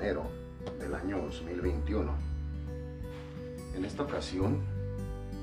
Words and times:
enero 0.00 0.22
del 0.78 0.94
año 0.94 1.18
2021. 1.18 2.10
En 3.74 3.84
esta 3.84 4.02
ocasión, 4.02 4.60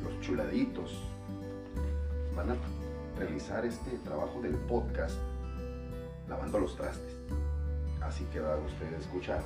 los 0.03 0.19
chuladitos 0.21 0.99
van 2.35 2.51
a 2.51 2.55
realizar 3.19 3.65
este 3.65 3.91
trabajo 3.99 4.41
del 4.41 4.55
podcast 4.55 5.15
lavando 6.27 6.59
los 6.59 6.75
trastes. 6.75 7.15
Así 8.01 8.25
que 8.33 8.39
va 8.39 8.57
usted 8.57 8.95
a 8.95 8.97
escuchar 8.97 9.43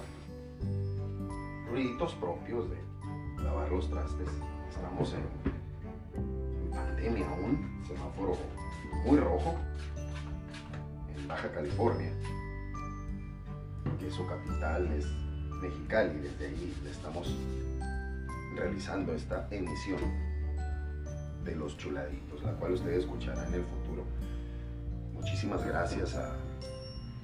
ruiditos 1.70 2.14
propios 2.14 2.70
de 2.70 3.44
lavar 3.44 3.70
los 3.70 3.90
trastes. 3.90 4.30
Estamos 4.70 5.14
en 5.14 6.72
pandemia 6.72 7.30
aún, 7.30 7.84
semáforo 7.86 8.38
muy 9.06 9.18
rojo 9.18 9.56
en 11.18 11.28
Baja 11.28 11.52
California, 11.52 12.14
que 14.00 14.12
su 14.12 14.26
capital 14.28 14.88
es 14.92 15.06
Mexicali. 15.62 16.20
Desde 16.20 16.48
ahí 16.48 16.78
le 16.84 16.92
estamos 16.92 17.36
realizando 18.56 19.14
esta 19.14 19.48
emisión 19.52 20.00
de 21.46 21.56
los 21.56 21.78
chuladitos, 21.78 22.44
la 22.44 22.52
cual 22.54 22.74
usted 22.74 22.92
escuchará 22.92 23.48
en 23.48 23.56
el 23.56 23.64
futuro. 23.64 24.04
Muchísimas 25.14 25.66
gracias 25.66 26.16
a, 26.16 26.36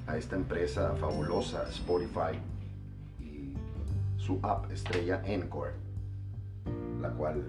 a 0.07 0.17
esta 0.17 0.35
empresa 0.35 0.95
fabulosa 0.95 1.67
Spotify 1.69 2.39
y 3.19 3.53
su 4.17 4.39
app 4.43 4.71
estrella 4.71 5.21
Encore, 5.25 5.73
la 7.01 7.09
cual 7.09 7.43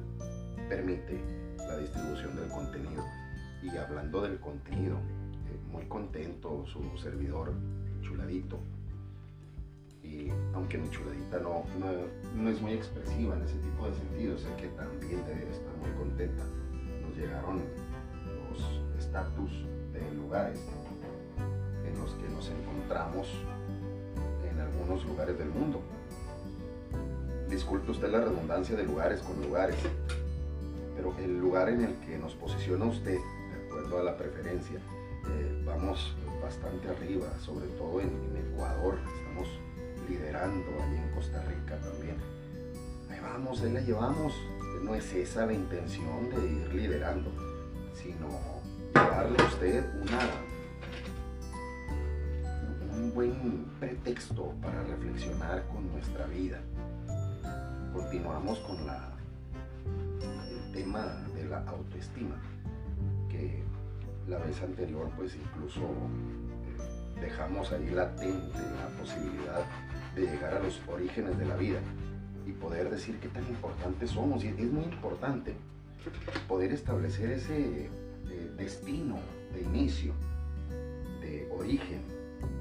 permite 0.68 1.20
la 1.56 1.78
distribución 1.78 2.36
del 2.36 2.48
contenido. 2.48 3.04
Y 3.62 3.76
hablando 3.76 4.22
del 4.22 4.38
contenido, 4.38 4.96
eh, 4.96 5.58
muy 5.70 5.84
contento 5.86 6.64
su 6.66 6.82
servidor 6.98 7.52
chuladito. 8.02 8.58
Y 10.08 10.32
aunque 10.54 10.78
mi 10.78 10.88
chuladita 10.90 11.38
no, 11.38 11.64
no, 12.34 12.50
es 12.50 12.60
muy 12.60 12.72
expresiva 12.72 13.36
en 13.36 13.42
ese 13.42 13.58
tipo 13.58 13.86
de 13.86 13.94
sentido, 13.94 14.38
sé 14.38 14.48
que 14.56 14.68
también 14.68 15.24
debe 15.26 15.50
estar 15.50 15.74
muy 15.76 15.90
contenta. 15.98 16.44
Nos 17.02 17.16
llegaron 17.16 17.62
los 18.50 19.04
estatus 19.04 19.50
de 19.92 20.14
lugares 20.14 20.60
en 21.86 21.98
los 22.00 22.12
que 22.14 22.28
nos 22.30 22.48
encontramos 22.48 23.28
en 24.50 24.60
algunos 24.60 25.04
lugares 25.04 25.38
del 25.38 25.50
mundo. 25.50 25.80
Disculpe 27.48 27.90
usted 27.90 28.10
la 28.10 28.20
redundancia 28.20 28.76
de 28.76 28.84
lugares 28.84 29.20
con 29.20 29.40
lugares, 29.42 29.76
pero 30.96 31.14
el 31.18 31.38
lugar 31.38 31.68
en 31.68 31.84
el 31.84 31.94
que 32.00 32.18
nos 32.18 32.34
posiciona 32.34 32.84
usted, 32.84 33.16
de 33.16 33.66
acuerdo 33.66 34.00
a 34.00 34.02
la 34.02 34.16
preferencia, 34.16 34.78
eh, 34.78 35.62
vamos 35.64 36.14
bastante 36.42 36.88
arriba, 36.88 37.26
sobre 37.40 37.66
todo 37.68 38.00
en, 38.00 38.10
Ecuador, 38.52 38.96
liderando 40.08 40.70
ahí 40.82 40.96
en 40.96 41.10
Costa 41.14 41.42
Rica 41.44 41.78
también. 41.80 42.16
Ahí 43.10 43.20
vamos, 43.20 43.60
ahí 43.62 43.72
la 43.72 43.80
llevamos. 43.80 44.34
No 44.82 44.94
es 44.94 45.12
esa 45.12 45.46
la 45.46 45.52
intención 45.52 46.30
de 46.30 46.46
ir 46.46 46.74
liderando, 46.74 47.30
sino 47.92 48.28
darle 48.94 49.42
a 49.42 49.46
usted 49.46 49.84
una, 50.00 50.20
un 52.96 53.12
buen 53.12 53.66
pretexto 53.80 54.54
para 54.62 54.82
reflexionar 54.84 55.66
con 55.68 55.90
nuestra 55.90 56.26
vida. 56.26 56.60
Continuamos 57.92 58.58
con 58.60 58.86
la, 58.86 59.12
el 60.48 60.72
tema 60.72 61.24
de 61.34 61.44
la 61.44 61.58
autoestima, 61.66 62.36
que 63.28 63.62
la 64.28 64.38
vez 64.38 64.62
anterior 64.62 65.10
pues 65.16 65.34
incluso 65.34 65.80
eh, 65.80 67.20
dejamos 67.20 67.72
ahí 67.72 67.90
latente 67.90 68.58
la 68.58 68.88
posibilidad 69.00 69.64
de 70.18 70.26
llegar 70.26 70.54
a 70.54 70.60
los 70.60 70.80
orígenes 70.88 71.38
de 71.38 71.46
la 71.46 71.56
vida 71.56 71.78
y 72.46 72.52
poder 72.52 72.90
decir 72.90 73.18
qué 73.20 73.28
tan 73.28 73.46
importantes 73.46 74.10
somos. 74.10 74.42
Y 74.44 74.48
es 74.48 74.70
muy 74.70 74.84
importante 74.84 75.54
poder 76.48 76.72
establecer 76.72 77.30
ese 77.30 77.86
eh, 77.86 77.90
destino 78.56 79.18
de 79.54 79.62
inicio, 79.62 80.12
de 81.20 81.48
origen, 81.56 82.02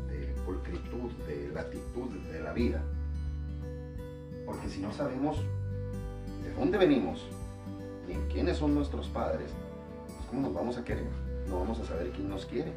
de 0.07 0.33
pulcritud, 0.45 1.11
de 1.27 1.49
latitud 1.53 2.09
de 2.31 2.41
la 2.41 2.53
vida. 2.53 2.83
Porque 4.45 4.69
si 4.69 4.79
no 4.79 4.93
sabemos 4.93 5.37
de 6.43 6.53
dónde 6.53 6.77
venimos, 6.77 7.27
ni 8.07 8.13
quiénes 8.31 8.57
son 8.57 8.75
nuestros 8.75 9.07
padres, 9.07 9.51
pues 10.05 10.29
¿cómo 10.29 10.41
nos 10.43 10.53
vamos 10.53 10.77
a 10.77 10.85
querer? 10.85 11.07
No 11.49 11.59
vamos 11.59 11.79
a 11.79 11.85
saber 11.85 12.11
quién 12.11 12.29
nos 12.29 12.45
quiere. 12.45 12.71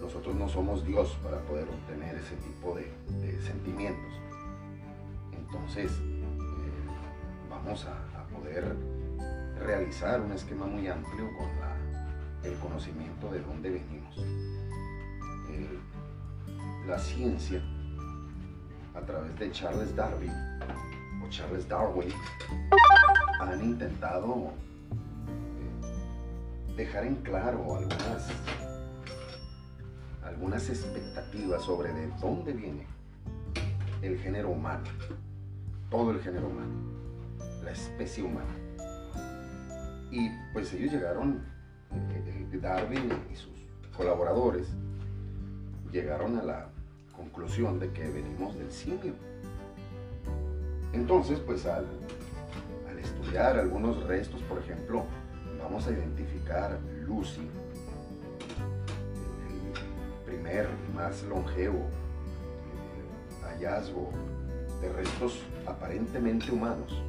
Nosotros 0.00 0.34
no 0.34 0.48
somos 0.48 0.84
Dios 0.86 1.16
para 1.22 1.38
poder 1.40 1.68
obtener 1.68 2.16
ese 2.16 2.34
tipo 2.36 2.74
de, 2.74 3.40
sentimientos. 3.42 4.12
Entonces, 5.32 5.92
eh, 5.92 7.50
vamos 7.50 7.86
a, 7.86 8.06
poder 8.30 8.76
realizar 9.58 10.20
un 10.20 10.30
esquema 10.32 10.64
muy 10.64 10.86
amplio 10.86 11.28
con 11.36 11.48
el 12.48 12.56
conocimiento 12.58 13.30
de 13.30 13.40
dónde 13.40 13.70
venimos. 13.70 14.16
Eh, 15.50 15.78
la 16.86 16.98
ciencia, 16.98 17.60
a 18.94 19.00
través 19.00 19.36
de 19.38 19.50
Charles 19.50 19.94
Darwin 19.94 20.32
o 21.22 21.28
Charles 21.28 21.68
Darwin, 21.68 22.12
han 23.40 23.62
intentado 23.62 24.52
eh, 25.82 26.76
dejar 26.76 27.04
en 27.04 27.16
claro 27.16 27.76
algunas 27.76 28.30
algunas 30.40 30.70
expectativas 30.70 31.62
sobre 31.62 31.92
de 31.92 32.06
dónde 32.18 32.54
viene 32.54 32.86
el 34.00 34.16
género 34.16 34.48
humano, 34.48 34.84
todo 35.90 36.12
el 36.12 36.20
género 36.22 36.48
humano, 36.48 36.72
la 37.62 37.72
especie 37.72 38.24
humana. 38.24 38.48
Y 40.10 40.30
pues 40.54 40.72
ellos 40.72 40.92
llegaron, 40.92 41.44
eh, 41.92 42.58
Darwin 42.58 43.12
y 43.30 43.36
sus 43.36 43.52
colaboradores, 43.94 44.68
llegaron 45.92 46.38
a 46.38 46.42
la 46.42 46.70
conclusión 47.14 47.78
de 47.78 47.92
que 47.92 48.08
venimos 48.08 48.58
del 48.58 48.72
simio. 48.72 49.12
Entonces, 50.94 51.38
pues 51.40 51.66
al, 51.66 51.84
al 52.88 52.98
estudiar 52.98 53.58
algunos 53.58 54.02
restos, 54.04 54.40
por 54.44 54.58
ejemplo, 54.58 55.04
vamos 55.62 55.86
a 55.86 55.90
identificar 55.90 56.78
Lucy, 57.06 57.46
más 60.94 61.22
longevo 61.24 61.78
eh, 61.78 63.44
hallazgo 63.44 64.10
de 64.80 64.92
restos 64.92 65.42
aparentemente 65.66 66.50
humanos. 66.50 67.02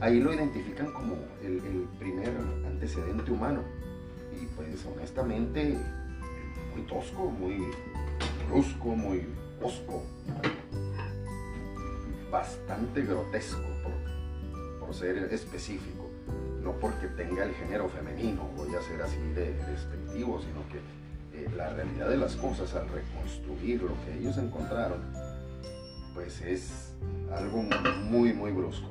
Ahí 0.00 0.20
lo 0.20 0.32
identifican 0.32 0.92
como 0.92 1.14
el, 1.42 1.56
el, 1.64 1.88
primer 1.98 2.28
antecedente 2.66 3.32
humano. 3.32 3.62
Y 4.40 4.44
pues 4.54 4.86
honestamente, 4.86 5.78
muy 6.74 6.82
tosco, 6.82 7.30
muy 7.30 7.66
brusco, 8.46 8.94
muy 8.94 9.26
osco. 9.62 10.04
Bastante 12.30 13.02
grotesco 13.02 13.66
por, 13.82 14.78
por 14.80 14.94
ser 14.94 15.16
específico 15.32 15.95
no 16.66 16.72
porque 16.72 17.06
tenga 17.06 17.44
el 17.44 17.54
género 17.54 17.88
femenino, 17.88 18.50
voy 18.56 18.74
a 18.74 18.82
ser 18.82 19.00
así 19.00 19.20
de 19.34 19.54
despectivo, 19.70 20.40
sino 20.40 20.66
que 20.68 20.78
eh, 21.38 21.48
la 21.56 21.70
realidad 21.70 22.08
de 22.08 22.16
las 22.16 22.34
cosas 22.34 22.74
al 22.74 22.88
reconstruir 22.88 23.82
lo 23.82 23.94
que 24.04 24.18
ellos 24.18 24.36
encontraron, 24.36 25.00
pues 26.12 26.40
es 26.42 26.92
algo 27.32 27.62
muy, 28.10 28.32
muy 28.32 28.50
brusco, 28.50 28.88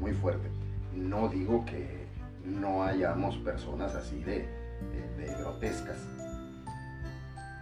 muy 0.00 0.12
fuerte. 0.12 0.50
No 0.94 1.28
digo 1.28 1.64
que 1.64 2.04
no 2.44 2.84
hayamos 2.84 3.38
personas 3.38 3.94
así 3.94 4.22
de, 4.22 4.46
de, 5.16 5.34
grotescas, 5.38 5.96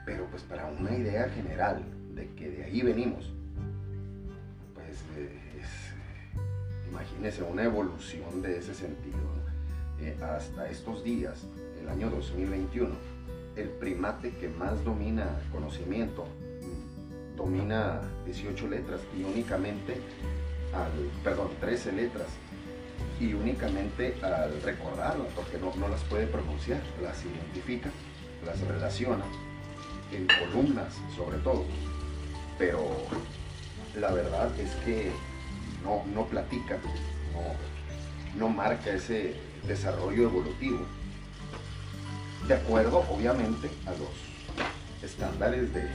pero 0.06 0.24
pues 0.26 0.42
para 0.42 0.66
una 0.66 0.96
idea 0.96 1.28
general 1.28 1.84
de 2.16 2.34
que 2.34 2.50
de 2.50 2.64
ahí 2.64 2.82
venimos, 2.82 3.32
imagínense 6.98 7.42
una 7.42 7.64
evolución 7.64 8.42
de 8.42 8.58
ese 8.58 8.74
sentido. 8.74 9.18
Eh, 10.00 10.16
hasta 10.22 10.68
estos 10.68 11.02
días, 11.02 11.44
el 11.80 11.88
año 11.88 12.10
2021, 12.10 12.94
el 13.56 13.68
primate 13.68 14.30
que 14.36 14.48
más 14.48 14.84
domina 14.84 15.40
conocimiento 15.52 16.26
domina 17.36 18.00
18 18.26 18.68
letras 18.68 19.00
y 19.16 19.22
únicamente 19.22 19.94
al, 20.74 20.90
perdón, 21.22 21.50
13 21.60 21.92
letras 21.92 22.26
y 23.20 23.32
únicamente 23.32 24.16
al 24.22 24.60
recordarlas, 24.62 25.28
porque 25.34 25.58
no, 25.58 25.74
no 25.76 25.88
las 25.88 26.02
puede 26.04 26.26
pronunciar, 26.26 26.82
las 27.00 27.24
identifica, 27.24 27.90
las 28.44 28.60
relaciona 28.60 29.24
en 30.12 30.26
columnas 30.26 30.94
sobre 31.16 31.38
todo, 31.38 31.64
pero 32.58 32.88
la 33.98 34.12
verdad 34.12 34.50
es 34.58 34.74
que 34.84 35.12
no, 35.82 36.04
no 36.14 36.26
platica, 36.26 36.78
no, 37.32 38.38
no 38.38 38.48
marca 38.48 38.90
ese 38.90 39.34
desarrollo 39.66 40.24
evolutivo. 40.24 40.80
De 42.46 42.54
acuerdo, 42.54 43.04
obviamente, 43.10 43.68
a 43.86 43.90
los 43.90 45.02
estándares 45.02 45.72
de 45.74 45.88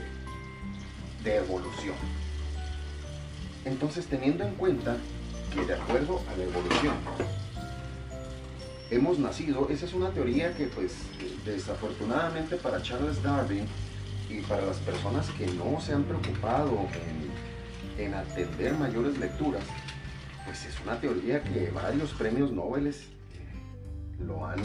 de 1.23 1.37
evolución. 1.37 1.95
Entonces, 3.65 4.05
teniendo 4.07 4.43
en 4.43 4.55
cuenta 4.55 4.97
que 5.53 5.65
de 5.65 5.75
acuerdo 5.75 6.21
a 6.31 6.37
la 6.37 6.43
evolución, 6.43 6.95
hemos 8.91 9.19
nacido, 9.19 9.69
esa 9.69 9.85
es 9.85 9.93
una 9.93 10.09
teoría 10.09 10.53
que 10.53 10.65
pues 10.65 10.93
desafortunadamente 11.45 12.57
para 12.57 12.81
Charles 12.81 13.23
Darwin 13.23 13.65
y 14.29 14.41
para 14.41 14.65
las 14.65 14.77
personas 14.77 15.29
que 15.31 15.45
no 15.47 15.79
se 15.79 15.93
han 15.93 16.03
preocupado 16.03 16.87
en, 16.93 17.32
en 17.97 18.13
atender 18.13 18.73
mayores 18.73 19.17
lecturas, 19.17 19.63
pues 20.45 20.65
es 20.65 20.79
una 20.81 20.99
teoría 20.99 21.43
que 21.43 21.69
varios 21.71 22.13
premios 22.13 22.51
Nobel 22.51 22.87
eh, 22.87 22.93
lo 24.19 24.45
han 24.45 24.59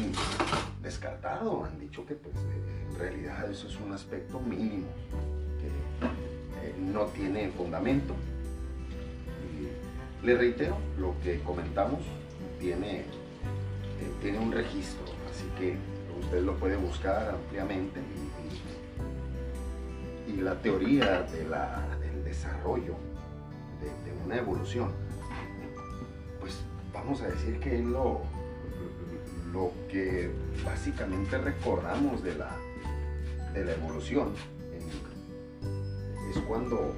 descartado, 0.83 1.65
han 1.65 1.79
dicho 1.79 2.05
que 2.07 2.15
pues 2.15 2.35
eh, 2.37 2.87
en 2.91 2.99
realidad 2.99 3.51
eso 3.51 3.69
es 3.69 3.77
un 3.77 3.93
aspecto 3.93 4.41
mínimo, 4.41 4.89
que 5.61 6.67
eh, 6.67 6.75
no 6.79 7.07
tiene 7.07 7.51
fundamento. 7.51 8.15
Y 9.55 10.27
le 10.27 10.37
reitero, 10.37 10.77
lo 10.99 11.15
que 11.23 11.41
comentamos 11.41 12.01
tiene, 12.59 13.05
tiene 14.21 14.39
un 14.39 14.53
registro, 14.53 15.05
así 15.31 15.45
que 15.59 15.77
usted 16.21 16.43
lo 16.43 16.57
puede 16.57 16.77
buscar 16.77 17.31
ampliamente 17.31 18.01
y, 18.01 18.29
la 20.41 20.55
teoría 20.63 21.23
del 21.23 22.23
desarrollo 22.23 22.95
de, 23.81 24.25
una 24.25 24.37
evolución 24.37 24.91
vamos 27.09 27.23
a 27.23 27.29
decir 27.29 27.59
que 27.61 27.79
es 27.79 27.85
lo, 27.85 28.21
lo 29.53 29.73
que 29.91 30.31
básicamente 30.65 31.39
recordamos 31.39 32.23
de 32.23 32.35
la, 32.35 32.57
de 33.55 33.65
la 33.65 33.73
evolución. 33.73 34.35
Es 36.31 36.39
cuando 36.43 36.95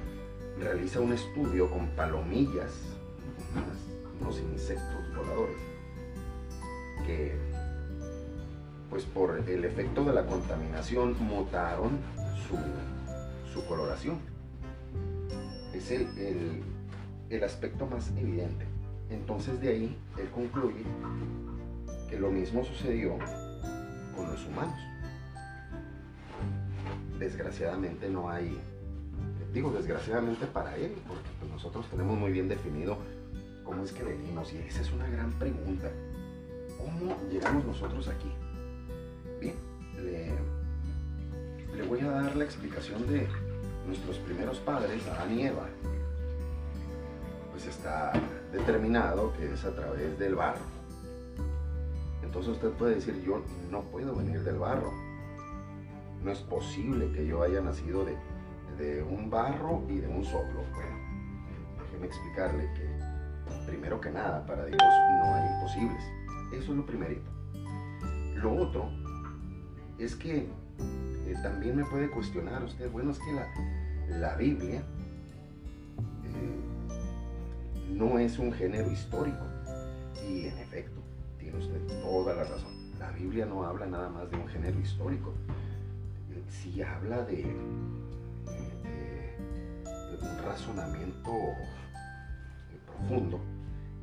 realiza 0.59 0.99
un 0.99 1.13
estudio 1.13 1.69
con 1.69 1.87
palomillas, 1.89 2.73
unos 4.19 4.39
insectos 4.39 5.15
voladores, 5.15 5.57
que 7.05 7.37
pues 8.89 9.05
por 9.05 9.37
el 9.47 9.63
efecto 9.63 10.03
de 10.03 10.13
la 10.13 10.25
contaminación 10.25 11.15
mutaron 11.23 11.99
su, 13.53 13.65
coloración. 13.65 14.19
Es 15.73 15.89
el 15.91 16.61
aspecto 17.43 17.85
más 17.85 18.09
evidente. 18.17 18.65
Entonces 19.09 19.59
de 19.61 19.69
ahí 19.69 19.97
él 20.17 20.29
concluye 20.29 20.83
que 22.09 22.19
lo 22.19 22.29
mismo 22.29 22.63
sucedió 22.63 23.17
con 24.15 24.29
los 24.29 24.45
humanos. 24.45 24.79
Desgraciadamente 27.17 28.09
no 28.09 28.29
hay, 28.29 28.59
digo 29.53 29.71
desgraciadamente 29.71 30.45
para 30.47 30.75
él, 30.75 30.93
porque 31.07 31.29
pues, 31.39 31.51
nosotros 31.51 31.87
tenemos 31.89 32.17
muy 32.17 32.31
bien 32.31 32.49
definido 32.49 32.97
cómo 33.63 33.83
es 33.83 33.91
que 33.91 34.03
venimos 34.03 34.51
y 34.53 34.57
esa 34.57 34.81
es 34.81 34.91
una 34.91 35.07
gran 35.07 35.31
pregunta. 35.33 35.89
¿Cómo 36.77 37.15
llegamos 37.31 37.65
nosotros 37.65 38.07
aquí? 38.07 38.31
Bien, 39.39 39.55
le, 40.03 40.33
le 41.77 41.87
voy 41.87 41.99
a 42.01 42.11
dar 42.11 42.35
la 42.35 42.43
explicación 42.43 43.07
de 43.07 43.27
nuestros 43.87 44.17
primeros 44.17 44.59
padres, 44.59 45.05
Adán 45.07 45.37
y 45.37 45.43
Eva. 45.43 45.67
Pues 47.63 47.75
está 47.75 48.11
determinado 48.51 49.33
que 49.33 49.53
es 49.53 49.63
a 49.65 49.75
través 49.75 50.17
del 50.17 50.33
barro. 50.33 50.63
Entonces 52.23 52.53
usted 52.53 52.69
puede 52.71 52.95
decir, 52.95 53.21
yo 53.23 53.43
no 53.69 53.83
puedo 53.83 54.15
venir 54.15 54.41
del 54.43 54.57
barro. 54.57 54.91
No 56.23 56.31
es 56.31 56.39
posible 56.39 57.11
que 57.11 57.27
yo 57.27 57.43
haya 57.43 57.61
nacido 57.61 58.03
de, 58.03 58.17
de 58.83 59.03
un 59.03 59.29
barro 59.29 59.83
y 59.87 59.97
de 59.97 60.07
un 60.07 60.23
soplo. 60.25 60.63
Bueno, 60.73 60.97
déjeme 61.83 62.07
explicarle 62.07 62.67
que 62.73 63.67
primero 63.67 64.01
que 64.01 64.09
nada, 64.09 64.43
para 64.47 64.65
Dios 64.65 64.81
no 64.81 65.35
hay 65.35 65.53
imposibles. 65.53 66.03
Eso 66.53 66.71
es 66.71 66.77
lo 66.77 66.85
primerito. 66.87 67.29
Lo 68.37 68.55
otro 68.55 68.89
es 69.99 70.15
que 70.15 70.47
eh, 71.27 71.35
también 71.43 71.75
me 71.75 71.85
puede 71.85 72.09
cuestionar 72.09 72.63
usted, 72.63 72.89
bueno, 72.89 73.11
es 73.11 73.19
que 73.19 73.33
la, 73.33 74.17
la 74.17 74.35
Biblia 74.35 74.83
no 77.91 78.19
es 78.19 78.39
un 78.39 78.51
género 78.53 78.91
histórico. 78.91 79.45
Y 80.27 80.47
en 80.47 80.57
efecto, 80.57 81.01
tiene 81.37 81.57
usted 81.57 81.79
toda 82.01 82.33
la 82.33 82.43
razón. 82.43 82.71
La 82.99 83.11
Biblia 83.11 83.45
no 83.45 83.65
habla 83.65 83.85
nada 83.85 84.09
más 84.09 84.29
de 84.29 84.37
un 84.37 84.47
género 84.47 84.79
histórico. 84.79 85.33
Sí 86.49 86.81
habla 86.81 87.23
de, 87.23 87.45
un 90.21 90.37
razonamiento 90.45 91.31
profundo. 92.85 93.39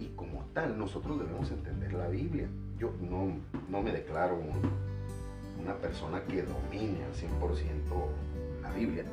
Y 0.00 0.06
como 0.17 0.44
tal, 0.55 0.79
nosotros 0.79 1.19
debemos 1.19 1.50
entender 1.50 1.93
la 1.93 2.08
Biblia. 2.08 2.49
Yo 2.79 2.93
no, 3.00 3.37
no 3.69 3.82
me 3.82 3.93
declaro 3.93 4.40
una 5.61 5.76
persona 5.76 6.23
que 6.25 6.43
domine 6.43 7.05
al 7.05 7.12
100% 7.14 8.62
la 8.62 8.73
Biblia, 8.73 9.05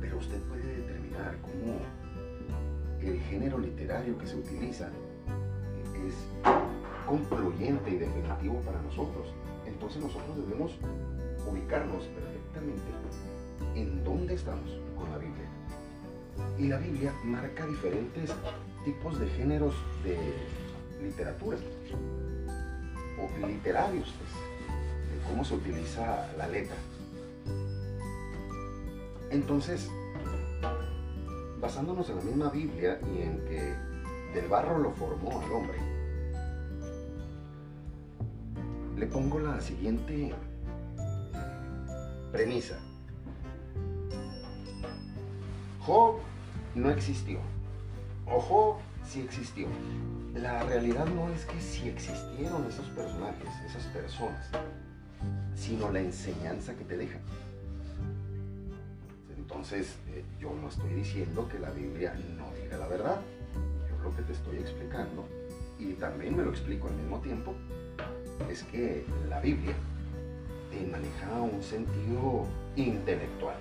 pero 0.00 0.18
usted 0.18 0.40
puede 0.42 0.76
determinar 0.76 1.36
cómo 1.40 1.78
el 3.08 3.20
género 3.22 3.58
literario 3.58 4.16
que 4.18 4.26
se 4.26 4.36
utiliza 4.36 4.88
es 6.06 6.14
concluyente 7.06 7.90
y 7.90 7.98
definitivo 7.98 8.60
para 8.60 8.80
nosotros. 8.82 9.32
Entonces 9.66 10.02
nosotros 10.02 10.36
debemos 10.36 10.72
ubicarnos 11.46 12.04
perfectamente 12.04 12.82
en 13.74 14.04
dónde 14.04 14.34
estamos 14.34 14.70
con 14.96 15.10
la 15.10 15.18
Biblia. 15.18 15.48
Y 16.58 16.68
la 16.68 16.78
Biblia 16.78 17.12
marca 17.24 17.66
diferentes 17.66 18.32
tipos 18.84 19.18
de 19.18 19.28
géneros 19.28 19.74
de 20.02 20.16
literatura 21.02 21.58
o 23.18 23.46
literarios, 23.46 24.12
pues, 24.18 24.30
de 25.12 25.28
cómo 25.28 25.44
se 25.44 25.54
utiliza 25.54 26.32
la 26.36 26.48
letra. 26.48 26.76
Entonces, 29.30 29.90
basándonos 31.64 32.10
en 32.10 32.16
la 32.16 32.22
misma 32.24 32.50
Biblia 32.50 33.00
y 33.02 33.22
en 33.22 33.42
que 33.46 33.74
del 34.34 34.48
barro 34.50 34.78
lo 34.80 34.90
formó 34.90 35.40
al 35.40 35.50
hombre, 35.50 35.78
le 38.98 39.06
pongo 39.06 39.38
la 39.38 39.58
siguiente 39.62 40.34
premisa. 42.30 42.78
Job 45.80 46.16
no 46.74 46.90
existió. 46.90 47.38
O 48.26 48.40
Job 48.40 48.76
sí 49.08 49.22
existió. 49.22 49.66
La 50.34 50.64
realidad 50.64 51.06
no 51.06 51.30
es 51.30 51.46
que 51.46 51.58
sí 51.62 51.88
existieron 51.88 52.66
esos 52.66 52.86
personajes, 52.88 53.48
esas 53.66 53.84
personas, 53.84 54.50
sino 55.54 55.90
la 55.90 56.00
enseñanza 56.00 56.74
que 56.74 56.84
te 56.84 56.98
dejan. 56.98 57.22
Entonces, 59.64 59.96
eh, 60.12 60.22
yo 60.38 60.52
no 60.52 60.68
estoy 60.68 60.92
diciendo 60.92 61.48
que 61.48 61.58
la 61.58 61.70
Biblia 61.70 62.12
no 62.36 62.52
diga 62.62 62.76
la 62.76 62.86
verdad. 62.86 63.22
Yo 63.88 64.04
lo 64.04 64.14
que 64.14 64.20
te 64.20 64.34
estoy 64.34 64.58
explicando, 64.58 65.24
y 65.78 65.94
también 65.94 66.36
me 66.36 66.42
lo 66.42 66.50
explico 66.50 66.88
al 66.88 66.94
mismo 66.96 67.18
tiempo, 67.20 67.54
es 68.50 68.62
que 68.64 69.06
la 69.26 69.40
Biblia 69.40 69.72
te 70.70 70.86
maneja 70.86 71.40
un 71.40 71.62
sentido 71.62 72.44
intelectual 72.76 73.56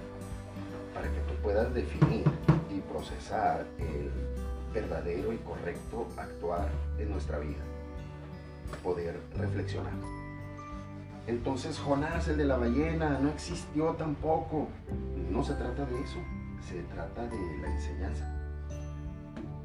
para 0.94 1.08
que 1.08 1.20
tú 1.22 1.42
puedas 1.42 1.74
definir 1.74 2.26
y 2.70 2.82
procesar 2.82 3.66
el 3.80 4.12
verdadero 4.74 5.32
y 5.32 5.38
correcto 5.38 6.10
actuar 6.18 6.70
en 7.00 7.12
nuestra 7.12 7.40
vida, 7.40 7.64
poder 8.84 9.22
reflexionar. 9.38 9.94
Entonces 11.26 11.80
Jonás, 11.80 12.28
el 12.28 12.38
de 12.38 12.46
la 12.46 12.58
ballena, 12.58 13.18
no 13.20 13.30
existió 13.30 13.92
tampoco. 13.92 14.68
No 15.32 15.44
se 15.44 15.54
trata 15.54 15.86
de 15.86 16.02
eso, 16.02 16.20
se 16.68 16.82
trata 16.84 17.26
de 17.28 17.58
la 17.62 17.74
enseñanza, 17.74 18.30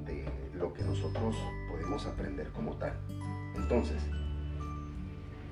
de 0.06 0.24
lo 0.54 0.72
que 0.72 0.82
nosotros 0.84 1.36
podemos 1.70 2.06
aprender 2.06 2.48
como 2.50 2.74
tal. 2.74 2.92
Entonces, 3.56 4.00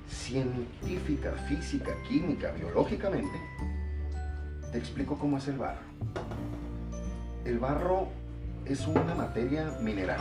científica, 0.08 1.32
física, 1.48 1.92
química, 2.08 2.52
biológicamente, 2.52 3.38
te 4.70 4.78
explico 4.78 5.18
cómo 5.18 5.38
es 5.38 5.48
el 5.48 5.58
barro. 5.58 5.80
El 7.44 7.58
barro 7.58 8.08
es 8.64 8.86
una 8.86 9.14
materia 9.14 9.76
mineral. 9.80 10.20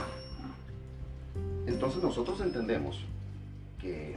Entonces 1.68 2.04
nosotros 2.04 2.42
entendemos 2.42 3.04
que 3.80 4.16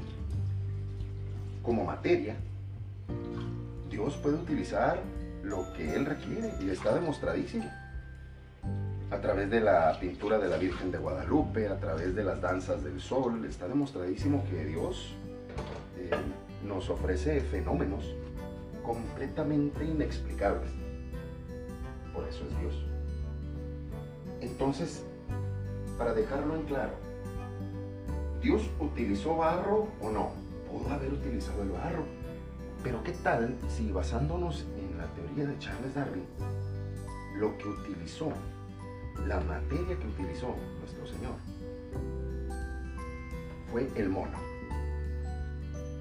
como 1.68 1.84
materia, 1.84 2.34
Dios 3.90 4.16
puede 4.22 4.37
utilizar 4.37 4.98
lo 5.42 5.70
que 5.75 5.94
Él 5.94 6.06
requiere 6.06 6.54
y 6.62 6.70
está 6.70 6.94
demostradísimo. 6.94 7.70
A 9.10 9.18
través 9.20 9.50
de 9.50 9.60
la 9.60 9.94
pintura 10.00 10.38
de 10.38 10.48
la 10.48 10.56
Virgen 10.56 10.90
de 10.90 10.96
Guadalupe, 10.96 11.68
a 11.68 11.78
través 11.78 12.14
de 12.14 12.25
las 12.25 12.40
danzas 12.40 12.82
del 12.82 12.98
sol, 13.02 13.44
está 13.44 13.68
demostradísimo 13.68 14.46
que 14.48 14.64
Dios 14.64 15.14
eh, 15.98 16.10
nos 16.66 16.88
ofrece 16.88 17.38
fenómenos 17.42 18.14
completamente 18.82 19.84
inexplicables. 19.84 20.70
por 22.14 22.26
eso 22.26 22.44
es 22.48 22.60
Dios. 22.60 22.87
Entonces, 24.40 25.04
para 25.98 26.14
dejarlo 26.14 26.56
en 26.56 26.62
claro, 26.62 26.94
¿Dios 28.40 28.62
utilizó 28.80 29.37
barro 29.37 29.88
o 30.00 30.08
no? 30.08 30.48
Pudo 30.70 30.90
haber 30.90 31.12
utilizado 31.12 31.62
el 31.62 31.70
barro. 31.70 32.04
Pero 32.82 33.02
¿qué 33.02 33.12
tal 33.12 33.56
si 33.68 33.90
basándonos 33.90 34.64
en 34.76 34.98
la 34.98 35.06
teoría 35.14 35.46
de 35.46 35.58
Charles 35.58 35.94
Darwin, 35.94 36.25
lo 37.38 37.56
que 37.58 37.68
utilizó, 37.68 38.32
la 39.26 39.40
materia 39.40 39.98
que 39.98 40.06
utilizó 40.06 40.54
nuestro 40.80 41.06
Señor, 41.06 41.34
fue 43.72 43.88
el 43.96 44.08
mono? 44.08 44.38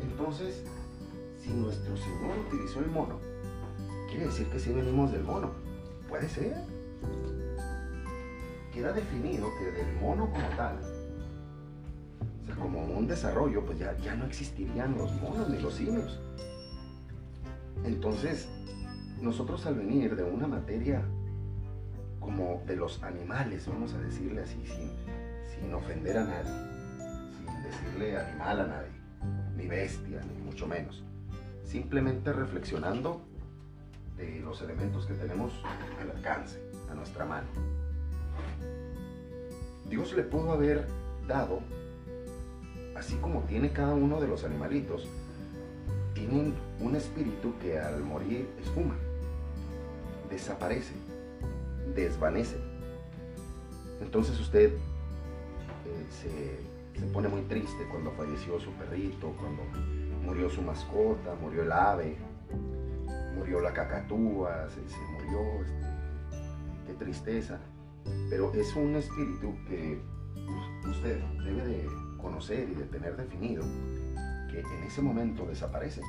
Entonces, 0.02 0.64
si 1.40 1.50
nuestro 1.52 1.98
Señor 1.98 2.38
utilizó 2.48 2.80
el 2.80 2.92
mono, 2.92 3.20
quiere 4.10 4.28
decir 4.28 4.48
que 4.48 4.60
sí 4.60 4.72
venimos 4.72 5.12
del 5.12 5.24
mono. 5.24 5.52
Puede 6.08 6.30
ser. 6.30 6.56
Queda 8.74 8.94
definido 8.94 9.50
que 9.58 9.72
del 9.72 9.96
mono 9.96 10.30
como 10.30 10.48
tal, 10.56 10.78
como 12.60 12.84
un 12.84 13.08
desarrollo, 13.08 13.66
pues 13.66 13.80
ya, 13.80 13.96
ya 13.98 14.16
no 14.16 14.26
existirían 14.26 14.98
los 14.98 15.12
monos 15.22 15.50
ni 15.50 15.60
los 15.60 15.74
simios. 15.74 16.20
Entonces, 17.84 18.48
nosotros 19.22 19.66
al 19.66 19.76
venir 19.76 20.16
de 20.16 20.24
una 20.24 20.48
materia 20.48 21.04
como 22.20 22.62
de 22.66 22.76
los 22.76 23.02
animales, 23.04 23.68
vamos 23.68 23.94
a 23.94 24.00
decirle 24.00 24.42
así, 24.42 24.62
sin, 24.66 24.92
sin 25.50 25.74
ofender 25.74 26.18
a 26.18 26.24
nadie, 26.24 26.52
sin 27.38 27.64
decirle 27.64 28.18
animal 28.18 28.62
a 28.62 28.68
nadie, 28.68 28.92
ni 29.56 29.68
bestia, 29.68 30.22
ni 30.22 30.44
mucho 30.44 30.68
menos, 30.68 31.04
simplemente 31.64 32.34
reflexionando 32.34 33.22
de 34.18 34.40
los 34.40 34.62
elementos 34.62 35.06
que 35.06 35.14
tenemos 35.14 35.54
al 36.02 36.12
alcance, 36.12 36.62
a 36.92 36.96
nuestra 36.96 37.26
mano. 37.26 37.48
Dios 39.90 40.14
le 40.14 40.24
pudo 40.24 40.52
haber 40.52 40.86
dado, 41.28 41.62
así 42.98 43.16
como 43.18 43.42
tiene 43.42 43.72
cada 43.72 43.94
uno 43.94 44.20
de 44.20 44.28
los 44.28 44.44
animalitos, 44.44 45.08
tienen 46.14 46.54
un 46.80 46.96
espíritu 46.96 47.54
que 47.62 47.80
al 47.80 48.02
morir 48.04 48.50
esfuma, 48.62 48.96
desaparece, 50.30 50.94
desvanece. 51.96 52.58
Entonces 54.02 54.40
usted 54.40 54.72
eh, 54.74 56.06
se, 56.10 57.00
se 57.00 57.06
pone 57.08 57.28
muy 57.28 57.42
triste 57.42 57.88
cuando 57.92 58.12
falleció 58.12 58.60
su 58.60 58.72
perrito, 58.72 59.34
cuando 59.40 59.64
murió 60.24 60.50
su 60.50 60.62
mascota, 60.62 61.36
murió 61.36 61.64
el 61.64 61.72
ave, 61.72 62.18
murió 63.36 63.62
la 63.62 63.74
cacatúa, 63.74 64.68
se, 64.70 64.82
murió, 65.14 65.64
este, 65.64 66.88
qué 66.88 66.94
tristeza. 66.94 67.60
Pero 68.30 68.54
es 68.54 68.76
un 68.76 68.96
espíritu 68.96 69.54
que 69.68 70.00
usted 70.90 71.22
debe 71.44 71.66
de 71.66 72.07
conocer 72.18 72.70
y 72.70 72.76
de 72.76 72.86
tener 72.86 73.16
definido 73.16 73.64
que 74.52 74.60
en 74.60 74.84
ese 74.86 75.02
momento 75.02 75.46
desaparece. 75.46 76.02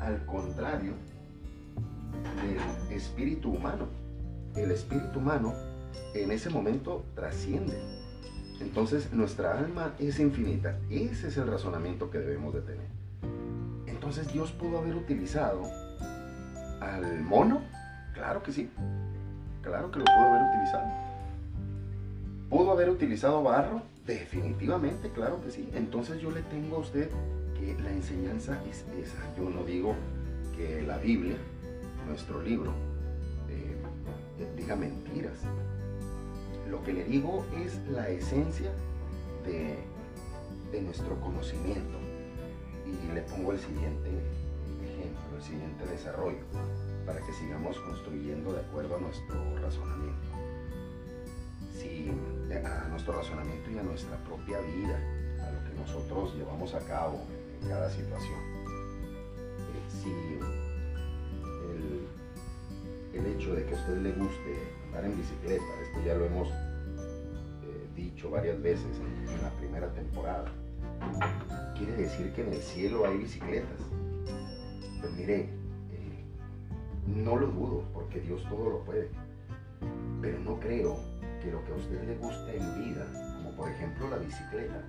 Al 0.00 0.24
contrario 0.26 0.94
del 2.42 2.96
espíritu 2.96 3.50
humano. 3.50 3.86
El 4.54 4.70
espíritu 4.70 5.18
humano 5.18 5.52
en 6.14 6.30
ese 6.30 6.50
momento 6.50 7.04
trasciende. 7.14 7.76
Entonces 8.60 9.12
nuestra 9.12 9.58
alma 9.58 9.94
es 9.98 10.20
infinita. 10.20 10.78
Ese 10.90 11.28
es 11.28 11.36
el 11.36 11.48
razonamiento 11.48 12.10
que 12.10 12.18
debemos 12.18 12.54
de 12.54 12.60
tener. 12.60 12.86
Entonces 13.86 14.32
Dios 14.32 14.52
pudo 14.52 14.78
haber 14.78 14.94
utilizado 14.94 15.62
al 16.80 17.22
mono, 17.22 17.62
claro 18.12 18.42
que 18.42 18.52
sí, 18.52 18.70
claro 19.62 19.90
que 19.90 19.98
lo 19.98 20.04
pudo 20.04 20.26
haber 20.26 20.42
utilizado. 20.50 21.13
¿Pudo 22.54 22.70
haber 22.70 22.88
utilizado 22.88 23.42
barro? 23.42 23.82
Definitivamente, 24.06 25.10
claro 25.10 25.40
que 25.42 25.50
sí. 25.50 25.68
Entonces 25.74 26.20
yo 26.20 26.30
le 26.30 26.40
tengo 26.42 26.76
a 26.76 26.78
usted 26.78 27.10
que 27.58 27.76
la 27.82 27.90
enseñanza 27.90 28.62
es 28.70 28.84
esa. 28.96 29.18
Yo 29.36 29.50
no 29.50 29.64
digo 29.64 29.96
que 30.56 30.82
la 30.82 30.98
Biblia, 30.98 31.34
nuestro 32.06 32.40
libro, 32.40 32.70
eh, 33.48 33.76
diga 34.56 34.76
mentiras. 34.76 35.36
Lo 36.70 36.80
que 36.84 36.92
le 36.92 37.02
digo 37.02 37.44
es 37.64 37.76
la 37.90 38.08
esencia 38.08 38.70
de 39.44 40.80
nuestro 40.80 41.20
conocimiento. 41.22 41.98
Y 42.86 43.14
le 43.14 43.22
pongo 43.22 43.50
el 43.50 43.58
siguiente 43.58 44.10
ejemplo, 44.80 45.38
el 45.38 45.42
siguiente 45.42 45.86
desarrollo, 45.86 46.44
para 47.04 47.18
que 47.18 47.32
sigamos 47.32 47.80
construyendo 47.80 48.52
de 48.52 48.60
acuerdo 48.60 48.94
a 48.94 49.00
nuestro 49.00 49.58
razonamiento. 49.60 50.33
A 52.62 52.86
nuestro 52.88 53.14
razonamiento 53.14 53.68
y 53.70 53.78
a 53.78 53.82
nuestra 53.82 54.16
propia 54.18 54.60
vida, 54.60 54.96
a 55.42 55.50
lo 55.50 55.64
que 55.68 55.74
nosotros 55.74 56.36
llevamos 56.36 56.72
a 56.74 56.78
cabo 56.80 57.20
en 57.60 57.68
cada 57.68 57.90
situación. 57.90 58.38
Eh, 59.58 59.82
si 59.90 60.10
el, 63.12 63.20
el, 63.20 63.26
hecho 63.34 63.54
de 63.54 63.64
que 63.66 63.74
a 63.74 63.78
usted 63.78 63.98
le 63.98 64.12
guste 64.12 64.56
andar 64.86 65.04
en 65.04 65.16
bicicleta, 65.16 65.64
esto 65.82 66.00
ya 66.06 66.14
lo 66.14 66.26
hemos 66.26 66.48
eh, 66.48 67.88
dicho 67.96 68.30
varias 68.30 68.62
veces 68.62 68.86
en, 69.00 69.28
en 69.28 69.42
la 69.42 69.50
primera 69.58 69.92
temporada, 69.92 70.44
quiere 71.76 71.92
decir 71.96 72.32
que 72.34 72.42
en 72.42 72.52
el 72.52 72.62
cielo 72.62 73.04
hay 73.04 73.18
bicicletas. 73.18 73.80
Pues 75.00 75.12
mire, 75.14 75.40
eh, 75.40 76.24
no 77.06 77.36
lo 77.36 77.48
dudo, 77.48 77.82
porque 77.92 78.20
Dios 78.20 78.44
todo 78.48 78.70
lo 78.70 78.84
puede. 78.84 79.10
Pero 80.22 80.38
no 80.38 80.60
creo 80.60 81.13
que 81.44 81.52
lo 81.52 81.62
que 81.64 81.72
a 81.72 81.74
usted 81.74 82.02
le 82.04 82.16
guste 82.16 82.56
en 82.56 82.74
vida, 82.82 83.06
como 83.36 83.50
por 83.50 83.68
ejemplo 83.68 84.08
la 84.08 84.16
bicicleta, 84.16 84.82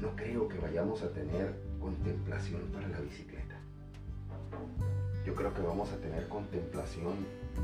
no 0.00 0.16
creo 0.16 0.48
que 0.48 0.58
vayamos 0.58 1.02
a 1.02 1.08
tener 1.10 1.54
contemplación 1.78 2.62
para 2.72 2.88
la 2.88 3.00
bicicleta. 3.00 3.54
Yo 5.24 5.34
creo 5.34 5.54
que 5.54 5.62
vamos 5.62 5.92
a 5.92 5.96
tener 5.98 6.26
contemplación 6.28 7.14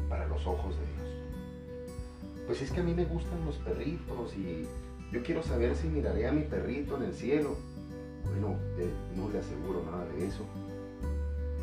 para 0.09 0.29
los 0.29 0.47
ojos 0.47 0.77
de 0.79 0.87
Dios. 0.87 2.47
Pues 2.47 2.63
es 2.63 2.71
que 2.71 2.81
a 2.81 2.85
mí 2.85 2.95
me 2.95 3.05
gustan 3.05 3.45
los 3.45 3.57
perritos 3.57 4.37
y 4.37 4.69
yo 5.11 5.23
quiero 5.25 5.43
saber 5.43 5.75
si 5.75 5.89
miraré 5.89 6.29
a 6.29 6.33
mi 6.33 6.43
perrito 6.43 6.97
en 6.97 7.03
el 7.03 7.15
cielo. 7.15 7.57
Bueno, 8.27 8.57
no 9.17 9.29
le 9.31 9.39
aseguro 9.41 9.83
nada 9.85 10.05
de 10.05 10.27
eso, 10.27 10.45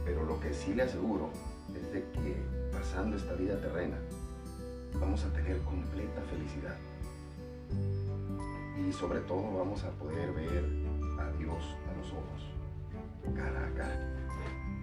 pero 0.04 0.26
lo 0.26 0.40
que 0.42 0.54
sí 0.54 0.74
le 0.74 0.84
aseguro 0.84 1.30
es 1.74 1.94
de 1.94 2.02
que 2.12 2.36
pasando 2.74 3.16
esta 3.16 3.34
vida 3.36 3.60
terrena 3.62 3.98
vamos 5.00 5.24
a 5.26 5.34
tener 5.34 5.60
completa 5.60 6.22
felicidad. 6.30 6.78
Y 8.88 8.92
sobre 8.92 9.20
todo 9.22 9.58
vamos 9.58 9.84
a 9.84 9.92
poder 9.92 10.32
ver 10.34 10.66
a 11.20 11.32
Dios 11.38 11.78
a 11.90 11.98
los 11.98 12.12
ojos, 12.12 13.36
cara 13.36 13.68
a 13.68 13.74
cara. 13.74 14.16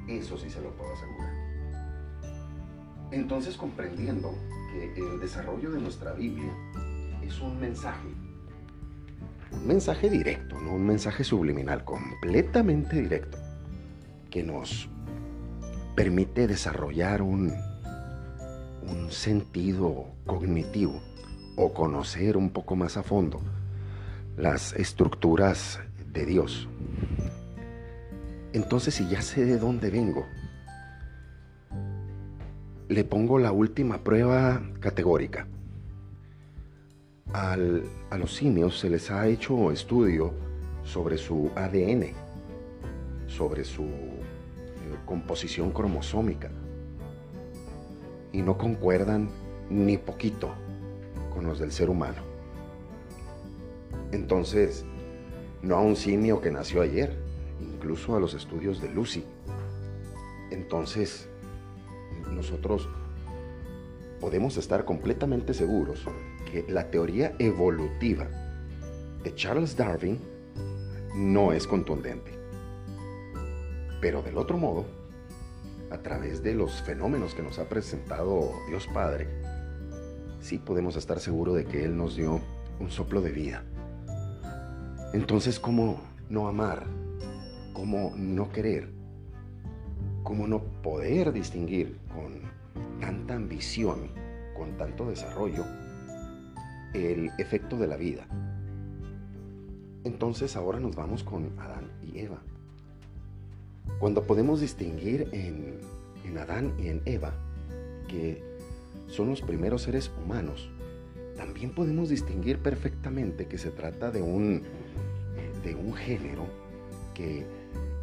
Eso 0.08 0.36
sí 0.36 0.50
se 0.50 0.60
lo 0.60 0.70
puedo 0.70 0.92
asegurar. 0.92 1.34
Entonces 3.10 3.56
comprendiendo 3.56 4.34
que 4.72 4.94
el 4.96 5.20
desarrollo 5.20 5.70
de 5.70 5.80
nuestra 5.80 6.12
Biblia 6.12 6.52
es 7.22 7.40
un 7.40 7.60
mensaje 7.60 8.08
un 9.52 9.66
mensaje 9.66 10.08
directo, 10.08 10.60
no 10.60 10.74
un 10.74 10.86
mensaje 10.86 11.24
subliminal, 11.24 11.84
completamente 11.84 13.00
directo, 13.00 13.38
que 14.30 14.42
nos 14.42 14.88
permite 15.96 16.46
desarrollar 16.46 17.20
un, 17.20 17.52
un 18.90 19.10
sentido 19.10 20.06
cognitivo 20.26 21.00
o 21.56 21.72
conocer 21.72 22.36
un 22.36 22.50
poco 22.50 22.76
más 22.76 22.96
a 22.96 23.02
fondo 23.02 23.40
las 24.36 24.72
estructuras 24.72 25.80
de 26.12 26.26
Dios. 26.26 26.68
Entonces, 28.52 28.94
si 28.94 29.08
ya 29.08 29.22
sé 29.22 29.44
de 29.44 29.58
dónde 29.58 29.90
vengo, 29.90 30.26
le 32.88 33.04
pongo 33.04 33.38
la 33.38 33.52
última 33.52 34.02
prueba 34.02 34.62
categórica 34.80 35.46
a 37.32 37.56
los 38.18 38.34
simios 38.34 38.78
se 38.78 38.90
les 38.90 39.10
ha 39.10 39.26
hecho 39.28 39.70
estudio 39.70 40.32
sobre 40.84 41.16
su 41.16 41.50
ADN, 41.54 42.12
sobre 43.26 43.64
su 43.64 43.84
eh, 43.84 44.96
composición 45.06 45.70
cromosómica, 45.70 46.50
y 48.32 48.42
no 48.42 48.58
concuerdan 48.58 49.30
ni 49.68 49.96
poquito 49.96 50.50
con 51.34 51.46
los 51.46 51.58
del 51.58 51.72
ser 51.72 51.90
humano. 51.90 52.22
Entonces, 54.12 54.84
no 55.62 55.76
a 55.76 55.80
un 55.80 55.96
simio 55.96 56.40
que 56.40 56.50
nació 56.50 56.82
ayer, 56.82 57.16
incluso 57.60 58.16
a 58.16 58.20
los 58.20 58.34
estudios 58.34 58.80
de 58.80 58.88
Lucy. 58.88 59.24
Entonces, 60.50 61.28
nosotros 62.30 62.88
podemos 64.20 64.56
estar 64.56 64.84
completamente 64.84 65.54
seguros 65.54 66.04
que 66.50 66.64
la 66.68 66.90
teoría 66.90 67.34
evolutiva 67.38 68.28
de 69.22 69.34
Charles 69.34 69.76
Darwin 69.76 70.18
no 71.14 71.52
es 71.52 71.66
contundente. 71.66 72.32
Pero 74.00 74.22
del 74.22 74.38
otro 74.38 74.56
modo, 74.56 74.86
a 75.90 75.98
través 75.98 76.42
de 76.42 76.54
los 76.54 76.82
fenómenos 76.82 77.34
que 77.34 77.42
nos 77.42 77.58
ha 77.58 77.68
presentado 77.68 78.52
Dios 78.68 78.86
Padre, 78.92 79.28
sí 80.40 80.58
podemos 80.58 80.96
estar 80.96 81.20
seguros 81.20 81.56
de 81.56 81.64
que 81.64 81.84
Él 81.84 81.96
nos 81.96 82.16
dio 82.16 82.40
un 82.78 82.90
soplo 82.90 83.20
de 83.20 83.30
vida. 83.30 83.64
Entonces, 85.12 85.58
¿cómo 85.58 86.00
no 86.28 86.48
amar? 86.48 86.86
¿Cómo 87.72 88.12
no 88.16 88.50
querer? 88.52 88.90
¿Cómo 90.22 90.46
no 90.46 90.62
poder 90.82 91.32
distinguir 91.32 91.98
con 92.14 92.40
tanta 93.00 93.34
ambición, 93.34 94.10
con 94.56 94.76
tanto 94.76 95.08
desarrollo, 95.08 95.64
el 96.94 97.30
efecto 97.38 97.76
de 97.76 97.86
la 97.86 97.96
vida? 97.96 98.26
Entonces 100.04 100.56
ahora 100.56 100.78
nos 100.80 100.94
vamos 100.94 101.24
con 101.24 101.58
Adán 101.58 101.90
y 102.02 102.20
Eva. 102.20 102.40
Cuando 104.00 104.22
podemos 104.22 104.62
distinguir 104.62 105.28
en, 105.32 105.78
en 106.24 106.38
Adán 106.38 106.72
y 106.78 106.88
en 106.88 107.02
Eva 107.04 107.34
que 108.08 108.42
son 109.08 109.28
los 109.28 109.42
primeros 109.42 109.82
seres 109.82 110.10
humanos, 110.24 110.70
también 111.36 111.74
podemos 111.74 112.08
distinguir 112.08 112.60
perfectamente 112.60 113.46
que 113.46 113.58
se 113.58 113.70
trata 113.70 114.10
de 114.10 114.22
un, 114.22 114.62
de 115.62 115.74
un 115.74 115.92
género 115.92 116.46
que 117.14 117.44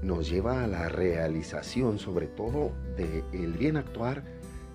nos 0.04 0.30
lleva 0.30 0.64
a 0.64 0.68
la 0.68 0.88
realización 0.88 1.98
sobre 1.98 2.28
todo 2.28 2.72
del 2.96 3.54
bien 3.54 3.76
actuar 3.76 4.24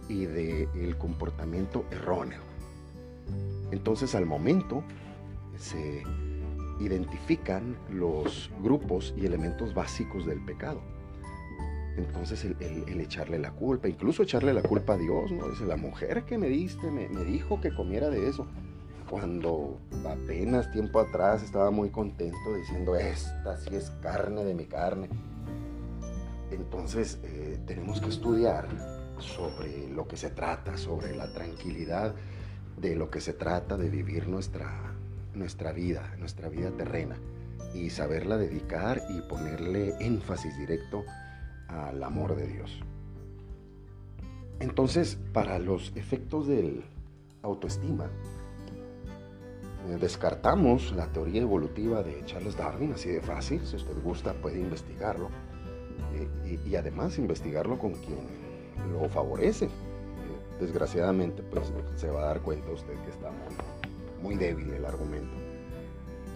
y 0.09 0.27
del 0.27 0.97
comportamiento 0.99 1.85
erróneo. 1.93 2.41
Entonces 3.71 4.17
al 4.17 4.27
momento 4.27 4.83
se 5.57 6.03
identifican 6.81 7.77
los 7.93 8.51
grupos 8.61 9.15
y 9.17 9.25
elementos 9.25 9.73
básicos 9.73 10.27
del 10.27 10.45
pecado. 10.45 10.83
Entonces 11.97 12.45
el, 12.45 13.01
echarle 13.01 13.39
la 13.39 13.51
culpa, 13.51 13.89
incluso 13.89 14.23
echarle 14.23 14.55
la 14.55 14.63
culpa 14.63 14.95
a 14.95 14.97
Dios, 14.97 15.31
¿no? 15.31 15.49
Dice, 15.49 15.67
la 15.67 15.77
mujer 15.77 16.25
que 16.25 16.39
me 16.39 16.49
diste 16.49 16.91
me, 16.91 17.09
dijo 17.25 17.61
que 17.61 17.75
comiera 17.75 18.09
de 18.09 18.29
eso. 18.29 18.47
Cuando 19.11 19.79
apenas 20.07 20.71
tiempo 20.71 21.01
atrás 21.01 21.43
estaba 21.43 21.71
muy 21.71 21.91
contento 21.91 22.55
diciendo, 22.55 22.97
esta 22.97 23.59
sí 23.59 23.77
es 23.77 23.91
carne 24.03 24.43
de 24.45 24.55
mi 24.55 24.65
carne. 24.65 25.11
Entonces 26.51 27.19
eh, 27.23 27.59
tenemos 27.67 28.01
que 28.01 28.09
estudiar 28.09 28.69
sobre 29.19 29.89
lo 29.89 30.09
que 30.09 30.17
se 30.17 30.31
trata, 30.31 30.79
sobre 30.79 31.15
la 31.15 31.31
tranquilidad 31.33 32.15
de 32.81 32.97
lo 32.97 33.11
que 33.11 33.21
se 33.21 33.35
trata 33.35 33.77
de 33.77 33.91
vivir 33.91 34.29
nuestra, 34.29 34.95
nuestra 35.35 35.73
vida, 35.73 36.15
nuestra 36.19 36.49
vida 36.49 36.71
terrena 36.71 37.17
y 37.75 37.91
saberla 37.91 38.39
dedicar 38.39 39.03
y 39.11 39.21
ponerle 39.23 39.95
énfasis 40.01 40.57
directo 40.59 41.05
al 41.73 42.03
amor 42.03 42.37
de 42.37 42.47
Dios. 42.47 42.81
Entonces, 44.61 45.19
para 45.33 45.59
los 45.59 45.93
efectos 45.97 46.47
del 46.47 46.85
autoestima, 47.43 48.11
eh, 49.89 49.97
descartamos 50.01 50.93
la 50.93 51.07
teoría 51.09 51.43
evolutiva 51.43 52.03
de 52.03 52.25
Charles 52.25 52.57
Darwin, 52.57 52.93
así 52.93 53.11
de 53.11 53.21
fácil, 53.21 53.67
si 53.67 53.77
usted 53.77 54.01
gusta 54.05 54.33
puede 54.35 54.61
investigarlo, 54.61 55.29
eh, 56.15 56.59
y, 56.65 56.77
además 56.77 57.19
investigarlo 57.19 57.79
con 57.79 57.95
quien 57.95 58.21
lo 58.93 59.09
favorece. 59.09 59.65
Eh, 59.65 59.71
desgraciadamente, 60.61 61.43
pues 61.43 61.73
se 61.97 62.09
va 62.11 62.23
a 62.23 62.27
dar 62.27 62.43
cuenta 62.43 62.71
usted 62.71 62.95
que 63.05 63.11
está 63.11 63.31
muy, 63.31 63.57
muy 64.23 64.37
débil 64.37 64.71
el 64.71 64.85
argumento. 64.85 65.35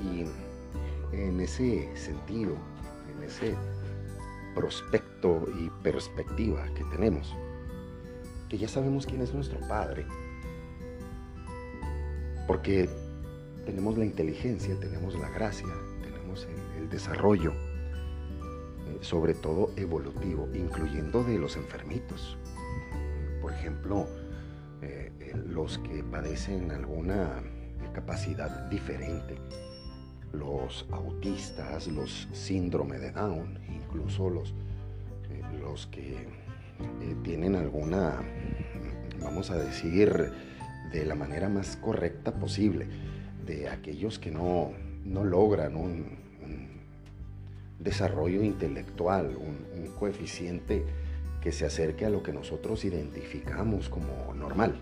Y 0.02 0.24
en 1.16 1.40
ese 1.40 1.96
sentido, 1.96 2.54
en 3.16 3.22
ese 3.22 3.54
prospecto 4.56 5.46
y 5.60 5.70
perspectiva 5.82 6.64
que 6.74 6.82
tenemos, 6.84 7.36
que 8.48 8.56
ya 8.56 8.66
sabemos 8.66 9.04
quién 9.06 9.20
es 9.20 9.34
nuestro 9.34 9.60
Padre, 9.68 10.06
porque 12.46 12.88
tenemos 13.66 13.98
la 13.98 14.06
inteligencia, 14.06 14.74
tenemos 14.80 15.14
la 15.18 15.28
gracia, 15.28 15.68
tenemos 16.02 16.48
el, 16.78 16.88
desarrollo, 16.88 17.52
eh, 17.52 18.98
sobre 19.00 19.34
todo 19.34 19.72
evolutivo, 19.76 20.48
incluyendo 20.54 21.24
de 21.24 21.36
los 21.36 21.56
enfermitos. 21.56 22.38
Por 23.42 23.52
ejemplo, 23.52 24.06
eh, 24.82 25.10
los 25.34 25.78
que 25.78 26.04
padecen 26.04 26.70
alguna 26.70 27.42
capacidad 27.92 28.68
diferente, 28.70 29.36
los 30.32 30.86
autistas, 30.92 31.88
los 31.88 32.28
síndrome 32.32 32.98
de 32.98 33.10
Down, 33.10 33.58
incluso 33.96 34.30
los, 34.30 34.50
eh, 35.30 35.42
los 35.60 35.86
que 35.86 36.12
eh, 36.12 37.16
tienen 37.22 37.56
alguna, 37.56 38.20
vamos 39.20 39.50
a 39.50 39.56
decir, 39.56 40.32
de 40.92 41.04
la 41.04 41.14
manera 41.14 41.48
más 41.48 41.76
correcta 41.76 42.32
posible, 42.34 42.86
de 43.44 43.68
aquellos 43.68 44.18
que 44.18 44.30
no, 44.30 44.72
logran 45.04 45.76
un, 45.76 46.26
desarrollo 47.78 48.42
intelectual, 48.42 49.36
un, 49.36 49.86
coeficiente 49.98 50.84
que 51.40 51.52
se 51.52 51.64
acerque 51.64 52.04
a 52.04 52.10
lo 52.10 52.22
que 52.22 52.32
nosotros 52.32 52.84
identificamos 52.84 53.88
como 53.88 54.34
normal. 54.34 54.74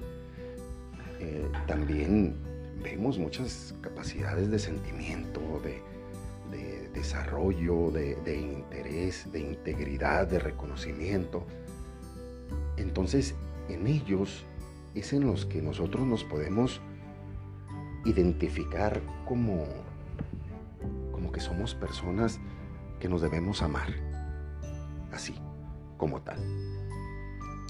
Eh, 1.20 1.46
también 1.68 2.35
vemos 2.83 3.18
muchas 3.18 3.77
capacidades 3.81 4.50
de 4.50 4.59
sentimiento, 4.59 5.40
de, 5.62 5.81
desarrollo, 6.94 7.90
de, 7.90 8.37
interés, 8.37 9.30
de 9.30 9.40
integridad, 9.40 10.26
de 10.26 10.38
reconocimiento. 10.38 11.44
Entonces, 12.76 13.35
en 13.68 13.87
ellos 13.87 14.44
es 14.94 15.12
en 15.12 15.26
los 15.26 15.44
que 15.44 15.61
nosotros 15.61 16.07
nos 16.07 16.24
podemos 16.24 16.80
identificar 18.04 19.02
como, 19.26 19.64
como 21.12 21.33
que 21.33 21.40
somos 21.40 21.74
personas 21.74 22.38
que 23.00 23.09
nos 23.09 23.20
debemos 23.20 23.61
amar, 23.62 23.88
así, 25.12 25.35
como 25.98 26.22
tal. 26.22 26.38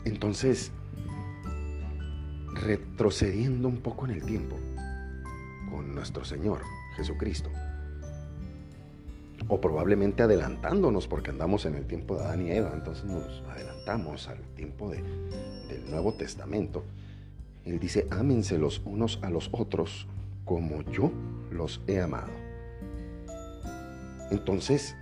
Entonces, 0.04 0.70
retrocediendo 2.54 3.68
un 3.68 3.78
poco 3.78 4.04
en 4.04 4.12
el 4.12 4.24
tiempo, 4.24 4.56
con 5.70 5.94
nuestro 5.94 6.24
Señor 6.24 6.60
Jesucristo. 6.96 7.50
O 9.48 9.60
probablemente 9.60 10.22
adelantándonos 10.22 11.06
porque 11.06 11.30
andamos 11.30 11.66
en 11.66 11.74
el 11.74 11.86
tiempo 11.86 12.16
de 12.16 12.24
Adán 12.24 12.46
y 12.46 12.50
Eva, 12.50 12.72
entonces 12.74 13.04
nos 13.04 13.42
adelantamos 13.50 14.28
al 14.28 14.40
tiempo 14.54 14.90
del 14.90 15.90
Nuevo 15.90 16.14
Testamento. 16.14 16.84
Él 17.64 17.78
dice, 17.78 18.06
ámense 18.10 18.58
los 18.58 18.80
unos 18.84 19.18
a 19.22 19.30
los 19.30 19.48
otros 19.52 20.06
como 20.44 20.82
yo 20.90 21.10
los 21.50 21.80
he 21.86 22.00
amado. 22.00 22.32
Entonces, 24.30 24.96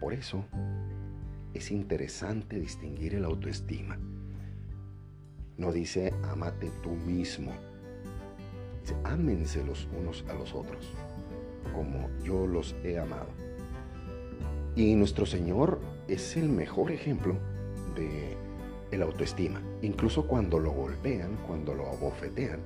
por 0.00 0.12
eso 0.12 0.44
es 1.54 1.70
interesante 1.70 2.60
distinguir 2.60 3.14
el 3.14 3.24
autoestima. 3.24 3.98
No 5.56 5.72
dice, 5.72 6.12
ámate 6.24 6.70
tú 6.82 6.90
mismo, 6.90 7.52
ámense 9.04 9.64
los 9.64 9.88
unos 9.98 10.24
a 10.28 10.34
los 10.34 10.54
otros, 10.54 10.92
como 11.74 12.08
yo 12.22 12.46
los 12.46 12.74
he 12.84 12.98
amado. 12.98 13.45
Y 14.76 14.94
nuestro 14.94 15.26
Señor 15.26 15.80
es 16.06 16.36
el 16.36 16.48
mejor 16.48 16.92
ejemplo 16.92 17.36
de 17.96 18.36
el 18.90 19.02
autoestima. 19.02 19.60
Incluso 19.82 20.26
cuando 20.26 20.58
lo 20.58 20.70
golpean, 20.70 21.36
cuando 21.46 21.74
lo 21.74 21.88
abofetean, 21.88 22.60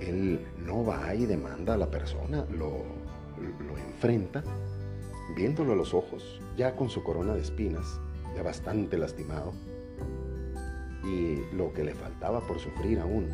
Él 0.00 0.46
no 0.64 0.84
va 0.84 1.14
y 1.14 1.26
demanda 1.26 1.74
a 1.74 1.76
la 1.78 1.90
persona, 1.90 2.44
lo, 2.50 2.84
lo 3.38 3.78
enfrenta, 3.78 4.44
viéndolo 5.34 5.72
a 5.72 5.76
los 5.76 5.94
ojos, 5.94 6.40
ya 6.56 6.76
con 6.76 6.90
su 6.90 7.02
corona 7.02 7.34
de 7.34 7.40
espinas, 7.40 8.00
ya 8.36 8.42
bastante 8.42 8.98
lastimado, 8.98 9.52
y 11.04 11.38
lo 11.54 11.72
que 11.72 11.84
le 11.84 11.94
faltaba 11.94 12.40
por 12.46 12.58
sufrir 12.58 13.00
aún, 13.00 13.28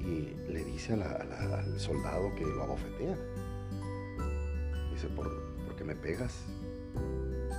y 0.00 0.34
le 0.50 0.64
dice 0.64 0.94
al 0.94 1.78
soldado 1.78 2.34
que 2.34 2.44
lo 2.44 2.62
abofetea. 2.62 3.16
Dice, 4.92 5.08
¿por, 5.08 5.28
qué 5.76 5.84
me 5.84 5.94
pegas? 5.94 6.44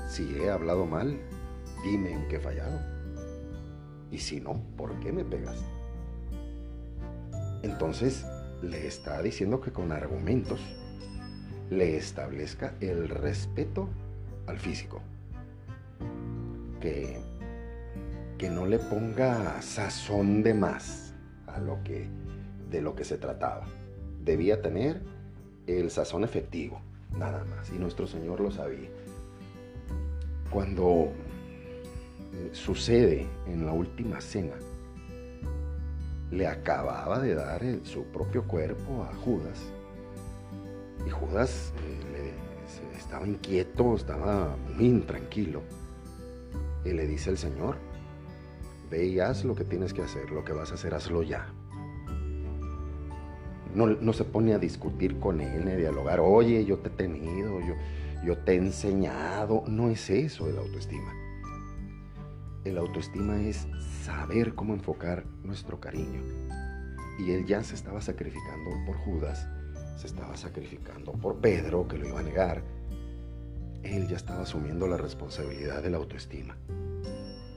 Si 0.08 0.36
he 0.36 0.50
hablado 0.50 0.86
mal, 0.86 1.20
dime 1.84 2.14
en 2.14 2.28
qué 2.28 2.38
he 2.38 2.40
fallado. 2.40 2.80
Y 4.12 4.18
si 4.18 4.40
no, 4.40 4.62
¿por 4.76 5.00
qué 5.00 5.12
me 5.12 5.24
pegas? 5.24 5.64
Entonces 7.62 8.26
le 8.62 8.88
está 8.88 9.22
diciendo 9.22 9.62
que 9.62 9.72
con 9.72 9.92
argumentos 9.92 10.60
le 11.70 11.98
establezca 11.98 12.74
el 12.80 13.10
respeto 13.10 13.90
al 14.48 14.58
físico. 14.58 15.02
Que, 16.80 17.20
que 18.38 18.50
no 18.50 18.66
le 18.66 18.80
ponga 18.80 19.62
sazón 19.62 20.44
de 20.44 20.54
más 20.54 21.14
a 21.48 21.60
lo 21.60 21.84
que 21.84 22.08
de 22.70 22.82
lo 22.82 22.96
que 22.96 23.04
se 23.04 23.18
trataba. 23.18 23.68
Debía 24.24 24.62
tener 24.62 25.02
el 25.68 25.90
sazón 25.92 26.24
efectivo, 26.24 26.82
nada 27.18 27.44
más. 27.46 27.72
Y 27.72 27.80
nuestro 27.80 28.08
Señor 28.08 28.40
lo 28.40 28.52
sabía. 28.52 28.90
Cuando 30.50 31.12
eh, 32.34 32.50
sucede 32.54 33.28
en 33.48 33.66
la 33.66 33.74
última 33.74 34.20
cena, 34.22 34.56
le 36.32 36.48
acababa 36.48 37.20
de 37.20 37.36
dar 37.36 37.62
su 37.84 38.04
propio 38.06 38.44
cuerpo 38.44 39.04
a 39.04 39.14
Judas. 39.16 39.60
Y 41.06 41.10
Judas 41.10 41.74
eh, 42.16 42.34
estaba 42.98 43.28
inquieto, 43.28 43.96
estaba 43.96 44.56
muy 44.76 44.86
intranquilo. 44.86 45.62
Y 46.86 46.94
le 46.94 47.08
dice 47.08 47.30
al 47.32 47.38
Señor, 47.38 47.76
ve 48.90 49.06
y 49.06 49.20
haz 49.20 49.44
lo 49.44 49.56
que 49.56 49.64
tienes 49.64 49.94
que 49.94 50.02
hacer, 50.02 50.32
lo 50.32 50.44
que 50.44 50.54
vas 50.54 50.72
a 50.72 50.76
hacer, 50.76 50.94
hazlo 50.94 51.24
ya. 51.24 51.48
No, 53.74 54.14
se 54.14 54.24
pone 54.24 54.54
a 54.54 54.60
discutir 54.60 55.20
con 55.20 55.42
él, 55.42 55.66
ni 55.66 55.72
a 55.72 55.76
dialogar, 55.76 56.20
oye, 56.20 56.66
yo 56.66 56.80
te 56.80 56.90
he 56.90 56.92
tenido, 56.92 57.60
yo, 57.60 57.76
yo 58.24 58.38
te 58.38 58.54
he 58.54 58.56
enseñado. 58.56 59.64
No 59.68 59.90
es 59.90 60.10
eso 60.10 60.48
el 60.48 60.58
autoestima. 60.58 61.14
El 62.66 62.78
autoestima 62.78 63.42
es 63.42 63.68
saber 64.04 64.54
cómo 64.54 64.74
enfocar 64.74 65.26
nuestro 65.44 65.80
cariño. 65.80 66.22
Y 67.20 67.32
él 67.32 67.46
ya 67.46 67.64
se 67.64 67.76
estaba 67.76 68.02
sacrificando 68.02 68.72
por 68.86 68.98
Judas, 68.98 69.48
se 69.98 70.08
estaba 70.08 70.36
sacrificando 70.38 71.14
por 71.14 71.38
Pedro, 71.38 71.88
que 71.88 71.98
lo 71.98 72.08
iba 72.08 72.20
a 72.20 72.24
negar. 72.24 72.64
Él 73.84 74.08
ya 74.08 74.18
estaba 74.18 74.42
asumiendo 74.42 74.88
la 74.88 74.98
responsabilidad 74.98 75.82
de 75.82 75.90
la 75.90 75.98
autoestima. 75.98 76.58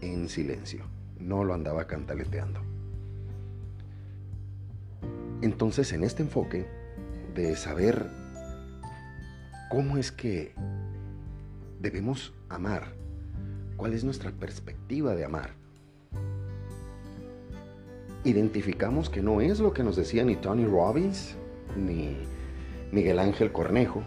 En 0.01 0.29
silencio, 0.29 0.85
no 1.19 1.45
lo 1.45 1.55
andaba 1.55 1.87
cantaleteando. 1.87 2.61
Entonces, 5.43 5.93
en 5.93 6.05
este 6.05 6.23
enfoque 6.23 6.67
de 7.35 7.57
saber 7.57 8.22
cómo 9.73 9.97
es 9.97 10.13
que 10.13 10.53
debemos 11.81 12.35
amar, 12.51 12.93
cuál 13.79 13.95
es 13.95 14.05
nuestra 14.05 14.31
perspectiva 14.31 15.15
de 15.15 15.25
amar, 15.25 15.55
identificamos 18.23 19.09
que 19.09 19.23
no 19.23 19.41
es 19.41 19.61
lo 19.61 19.73
que 19.73 19.83
nos 19.83 19.97
decía 19.97 20.25
ni 20.25 20.37
Tony 20.37 20.67
Robbins, 20.67 21.37
ni 21.75 22.19
Miguel 22.93 23.19
Ángel 23.19 23.51
Cornejo, 23.51 24.03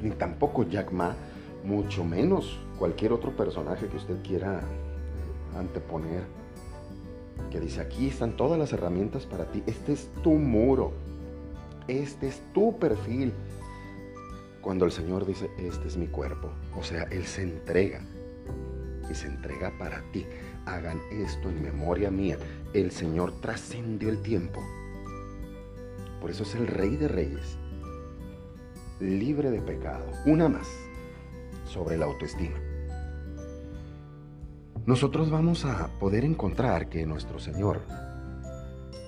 ni 0.00 0.12
tampoco 0.12 0.62
Jack 0.62 0.92
Ma, 0.92 1.14
mucho 1.62 2.02
menos 2.02 2.58
cualquier 2.78 3.12
otro 3.12 3.36
personaje 3.36 3.86
que 3.86 3.98
usted 3.98 4.16
quiera 4.22 4.62
anteponer, 5.58 6.22
que 7.50 7.60
dice, 7.60 7.82
aquí 7.82 8.08
están 8.08 8.34
todas 8.38 8.58
las 8.58 8.72
herramientas 8.72 9.26
para 9.26 9.44
ti, 9.52 9.62
este 9.66 9.92
es 9.92 10.08
tu 10.22 10.30
muro, 10.30 10.92
este 11.86 12.28
es 12.28 12.40
tu 12.54 12.78
perfil. 12.78 13.34
Cuando 14.62 14.86
el 14.86 14.92
Señor 14.92 15.26
dice, 15.26 15.50
este 15.58 15.88
es 15.88 15.96
mi 15.96 16.06
cuerpo, 16.06 16.50
o 16.74 16.82
sea, 16.82 17.02
Él 17.10 17.26
se 17.26 17.42
entrega 17.42 18.00
y 19.10 19.14
se 19.14 19.26
entrega 19.26 19.76
para 19.78 20.00
ti 20.12 20.24
hagan 20.66 21.00
esto 21.10 21.48
en 21.48 21.62
memoria 21.62 22.10
mía. 22.10 22.38
El 22.72 22.90
Señor 22.90 23.40
trascendió 23.40 24.08
el 24.08 24.22
tiempo. 24.22 24.60
Por 26.20 26.30
eso 26.30 26.44
es 26.44 26.54
el 26.54 26.66
Rey 26.66 26.96
de 26.96 27.08
Reyes, 27.08 27.58
libre 29.00 29.50
de 29.50 29.60
pecado. 29.60 30.04
Una 30.26 30.48
más 30.48 30.68
sobre 31.64 31.96
la 31.96 32.06
autoestima. 32.06 32.56
Nosotros 34.86 35.30
vamos 35.30 35.64
a 35.64 35.88
poder 35.98 36.24
encontrar 36.24 36.88
que 36.88 37.06
nuestro 37.06 37.38
Señor 37.38 37.82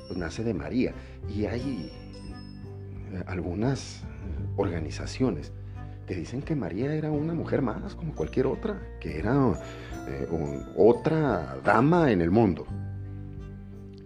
pues, 0.06 0.16
nace 0.16 0.44
de 0.44 0.54
María 0.54 0.94
y 1.28 1.46
hay 1.46 1.92
eh, 3.12 3.24
algunas 3.26 4.04
organizaciones. 4.56 5.52
Que 6.06 6.14
dicen 6.14 6.42
que 6.42 6.54
María 6.54 6.94
era 6.94 7.10
una 7.10 7.32
mujer 7.32 7.62
más 7.62 7.94
como 7.94 8.14
cualquier 8.14 8.46
otra, 8.46 8.78
que 9.00 9.18
era 9.18 9.34
eh, 10.06 10.28
otra 10.76 11.56
dama 11.64 12.12
en 12.12 12.20
el 12.20 12.30
mundo, 12.30 12.66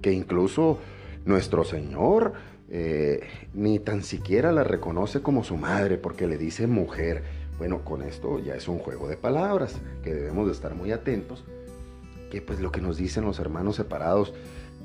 que 0.01 0.13
incluso 0.13 0.79
nuestro 1.25 1.65
Señor 1.65 2.35
eh, 2.71 3.21
ni 3.55 3.79
tan 3.79 4.03
siquiera 4.03 4.53
la 4.53 4.63
reconoce 4.63 5.23
como 5.23 5.43
su 5.43 5.57
madre 5.57 5.97
porque 5.97 6.27
le 6.27 6.39
dice 6.39 6.67
mujer. 6.67 7.25
Bueno, 7.59 7.85
con 7.85 8.03
esto 8.03 8.39
ya 8.39 8.55
es 8.55 8.69
un 8.69 8.79
juego 8.79 9.09
de 9.09 9.17
palabras 9.17 9.81
que 10.05 10.15
debemos 10.15 10.47
de 10.47 10.53
estar 10.53 10.75
muy 10.75 10.93
atentos, 10.93 11.45
que 12.31 12.41
pues 12.41 12.61
lo 12.61 12.71
que 12.71 12.81
nos 12.81 12.97
dicen 12.97 13.25
los 13.25 13.41
hermanos 13.41 13.77
separados 13.77 14.33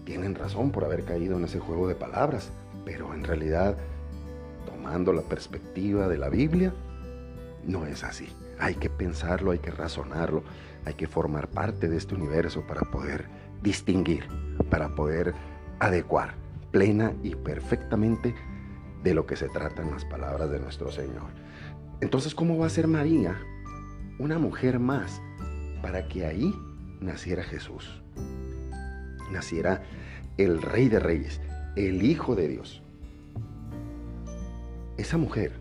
tienen 0.05 0.33
razón 0.35 0.71
por 0.71 0.83
haber 0.85 1.03
caído 1.03 1.37
en 1.37 1.43
ese 1.45 1.59
juego 1.59 1.87
de 1.87 1.95
palabras, 1.95 2.51
pero 2.85 3.13
en 3.13 3.23
realidad, 3.23 3.77
tomando 4.83 5.13
la 5.13 5.21
perspectiva 5.21 6.09
de 6.09 6.17
la 6.17 6.27
Biblia, 6.27 6.73
no 7.65 7.85
es 7.85 8.03
así. 8.03 8.27
Hay 8.59 8.75
que 8.75 8.89
pensarlo, 8.89 9.51
hay 9.51 9.59
que 9.59 9.71
razonarlo, 9.71 10.43
hay 10.83 10.95
que 10.95 11.07
formar 11.07 11.47
parte 11.47 11.87
de 11.87 11.95
este 11.95 12.15
universo 12.15 12.67
para 12.67 12.81
poder 12.91 13.25
distinguir, 13.61 14.27
para 14.69 14.93
poder 14.93 15.33
adecuar 15.79 16.35
plena 16.71 17.13
y 17.23 17.33
perfectamente 17.35 18.35
de 19.03 19.13
lo 19.13 19.25
que 19.25 19.37
se 19.37 19.47
trata 19.47 19.83
en 19.83 19.91
las 19.91 20.03
palabras 20.03 20.49
de 20.49 20.59
nuestro 20.59 20.91
Señor. 20.91 21.29
Entonces, 22.01 22.35
¿cómo 22.35 22.57
va 22.57 22.65
a 22.65 22.69
ser 22.69 22.87
María 22.87 23.39
una 24.19 24.37
mujer 24.37 24.79
más 24.79 25.21
para 25.81 26.09
que 26.09 26.25
ahí 26.25 26.53
naciera 26.99 27.43
Jesús? 27.43 28.03
Naciera 29.31 29.81
el 30.37 30.61
Rey 30.61 30.89
de 30.89 30.99
Reyes, 30.99 31.39
el 31.77 32.03
Hijo 32.03 32.35
de 32.35 32.49
Dios. 32.49 32.82
Esa 34.97 35.17
mujer 35.17 35.53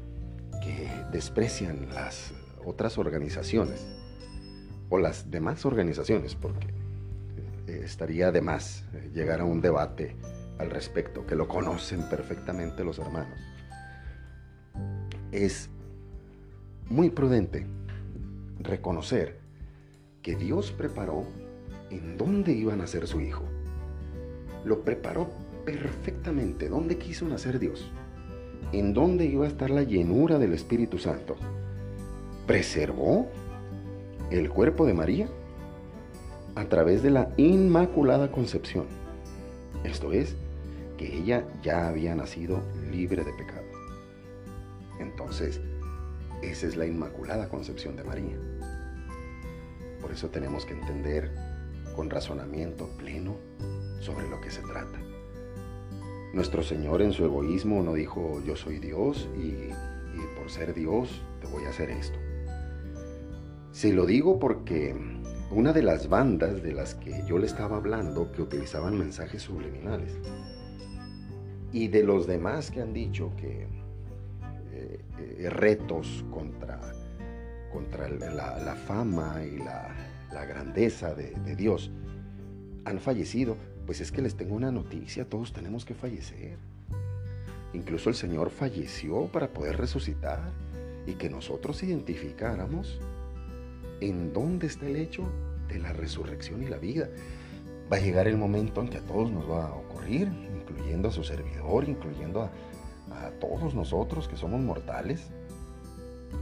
que 0.63 0.89
desprecian 1.11 1.89
las 1.95 2.33
otras 2.65 2.99
organizaciones 2.99 3.87
o 4.91 4.99
las 4.99 5.31
demás 5.31 5.65
organizaciones, 5.65 6.35
porque 6.35 6.69
eh, 7.67 7.81
estaría 7.83 8.31
de 8.31 8.43
más 8.43 8.85
eh, 8.93 9.11
llegar 9.15 9.41
a 9.41 9.45
un 9.45 9.63
debate 9.63 10.17
al 10.59 10.71
respecto, 10.71 11.27
que 11.27 11.35
lo 11.35 11.49
conocen 11.49 12.03
perfectamente 12.11 12.85
los 12.85 12.99
hermanos. 12.99 13.39
Es 15.33 15.71
muy 16.91 17.09
prudente 17.09 17.67
reconocer 18.61 19.41
que 20.21 20.37
Dios 20.37 20.73
preparó 20.73 21.25
en 21.91 22.19
dónde 22.19 22.53
iba 22.53 22.75
a 22.75 22.77
nacer 22.77 23.07
su 23.07 23.23
hijo. 23.23 23.45
Lo 24.67 24.85
preparó 24.85 25.31
perfectamente. 25.65 26.69
¿Dónde 26.69 26.99
quiso 26.99 27.27
nacer 27.27 27.59
Dios? 27.59 27.91
En 28.73 28.95
dónde 28.95 29.27
iba 29.27 29.45
a 29.45 29.49
estar 29.49 29.71
la 29.71 29.83
llenura 29.83 30.39
del 30.39 30.53
Espíritu 30.53 30.99
Santo. 30.99 31.37
Preservó 32.47 33.27
el 34.31 34.49
cuerpo 34.49 34.87
de 34.87 34.95
María 34.95 35.29
a 36.55 36.65
través 36.67 37.03
de 37.03 37.11
la 37.11 37.31
Inmaculada 37.37 38.31
Concepción. 38.31 38.87
Esto 39.85 40.13
es, 40.13 40.37
que 40.97 41.17
ella 41.17 41.45
ya 41.63 41.89
había 41.89 42.15
nacido 42.15 42.61
libre 42.91 43.25
de 43.25 43.33
pecado. 43.33 43.65
Entonces, 45.01 45.61
esa 46.43 46.67
es 46.67 46.77
la 46.77 46.87
Inmaculada 46.87 47.49
Concepción 47.49 47.97
de 47.97 48.05
María. 48.05 48.37
Por 50.01 50.13
eso 50.13 50.29
tenemos 50.29 50.65
que 50.65 50.75
entender 50.75 51.31
con 51.97 52.11
razonamiento 52.11 52.89
pleno 52.99 53.37
sobre 54.01 54.29
lo 54.29 54.41
que 54.41 54.51
se 54.51 54.63
trata. 54.63 54.99
Nuestro 56.33 56.63
Señor 56.63 57.03
en 57.03 57.13
su 57.13 57.25
egoísmo 57.25 57.83
no 57.83 57.93
dijo 57.93 58.43
yo 58.47 58.57
soy 58.57 58.79
Dios 58.79 59.29
y, 59.37 59.71
por 60.39 60.51
ser 60.51 60.75
Dios 60.75 61.23
te 61.41 61.47
voy 61.47 61.65
a 61.65 61.69
hacer 61.69 61.91
esto. 61.91 62.19
Se 63.71 63.93
lo 63.93 64.07
digo 64.07 64.39
porque 64.39 64.97
una 65.51 65.73
de 65.73 65.83
las 65.83 66.09
bandas 66.09 66.63
de 66.63 66.73
las 66.73 66.95
que 66.95 67.23
yo 67.27 67.39
le 67.39 67.47
estaba 67.47 67.77
hablando 67.77 68.33
que 68.33 68.43
utilizaban 68.43 68.99
mensajes 68.99 69.43
subliminales 69.43 70.19
y 71.71 71.89
de 71.89 72.03
los 72.03 72.27
demás 72.27 72.71
que 72.71 72.81
han 72.81 72.93
dicho 72.93 73.33
que 73.37 73.67
eh, 74.73 75.01
eh, 75.19 75.51
retos 75.51 76.25
contra, 76.31 76.81
contra 77.73 78.09
la, 78.09 78.75
fama 78.75 79.43
y 79.45 79.59
la, 79.59 79.95
grandeza 80.47 81.15
de 81.15 81.57
Dios 81.57 81.93
han 82.85 82.99
fallecido, 82.99 83.57
pues 83.87 84.01
es 84.01 84.13
que 84.13 84.23
les 84.23 84.37
tengo 84.37 84.55
una 84.55 84.71
noticia, 84.71 85.25
todos 85.25 85.53
tenemos 85.53 85.85
que 85.85 85.95
fallecer. 85.95 86.59
Incluso 87.75 88.11
el 88.11 88.15
Señor 88.15 88.51
falleció 88.51 89.27
para 89.27 89.49
poder 89.49 89.79
resucitar 89.79 90.53
y 91.07 91.15
que 91.15 91.31
nosotros 91.31 91.83
identificáramos 91.83 93.01
en 94.01 94.33
dónde 94.33 94.67
está 94.67 94.87
el 94.87 94.97
hecho 94.97 95.25
de 95.69 95.79
la 95.79 95.93
resurrección 95.93 96.63
y 96.63 96.69
la 96.69 96.79
vida. 96.79 97.09
Va 97.91 97.97
a 97.97 98.01
llegar 98.01 98.29
el 98.29 98.37
momento 98.37 98.81
en 98.81 98.89
que 98.89 98.99
a 98.99 99.03
todos 99.03 99.31
nos 99.31 99.51
va 99.51 99.67
a 99.67 99.75
ocurrir, 99.75 100.29
incluyendo 100.55 101.09
a 101.09 101.13
su 101.13 101.25
servidor, 101.25 101.89
incluyendo 101.89 102.43
a, 102.43 102.51
todos 103.41 103.75
nosotros 103.75 104.29
que 104.29 104.37
somos 104.37 104.61
mortales. 104.61 105.31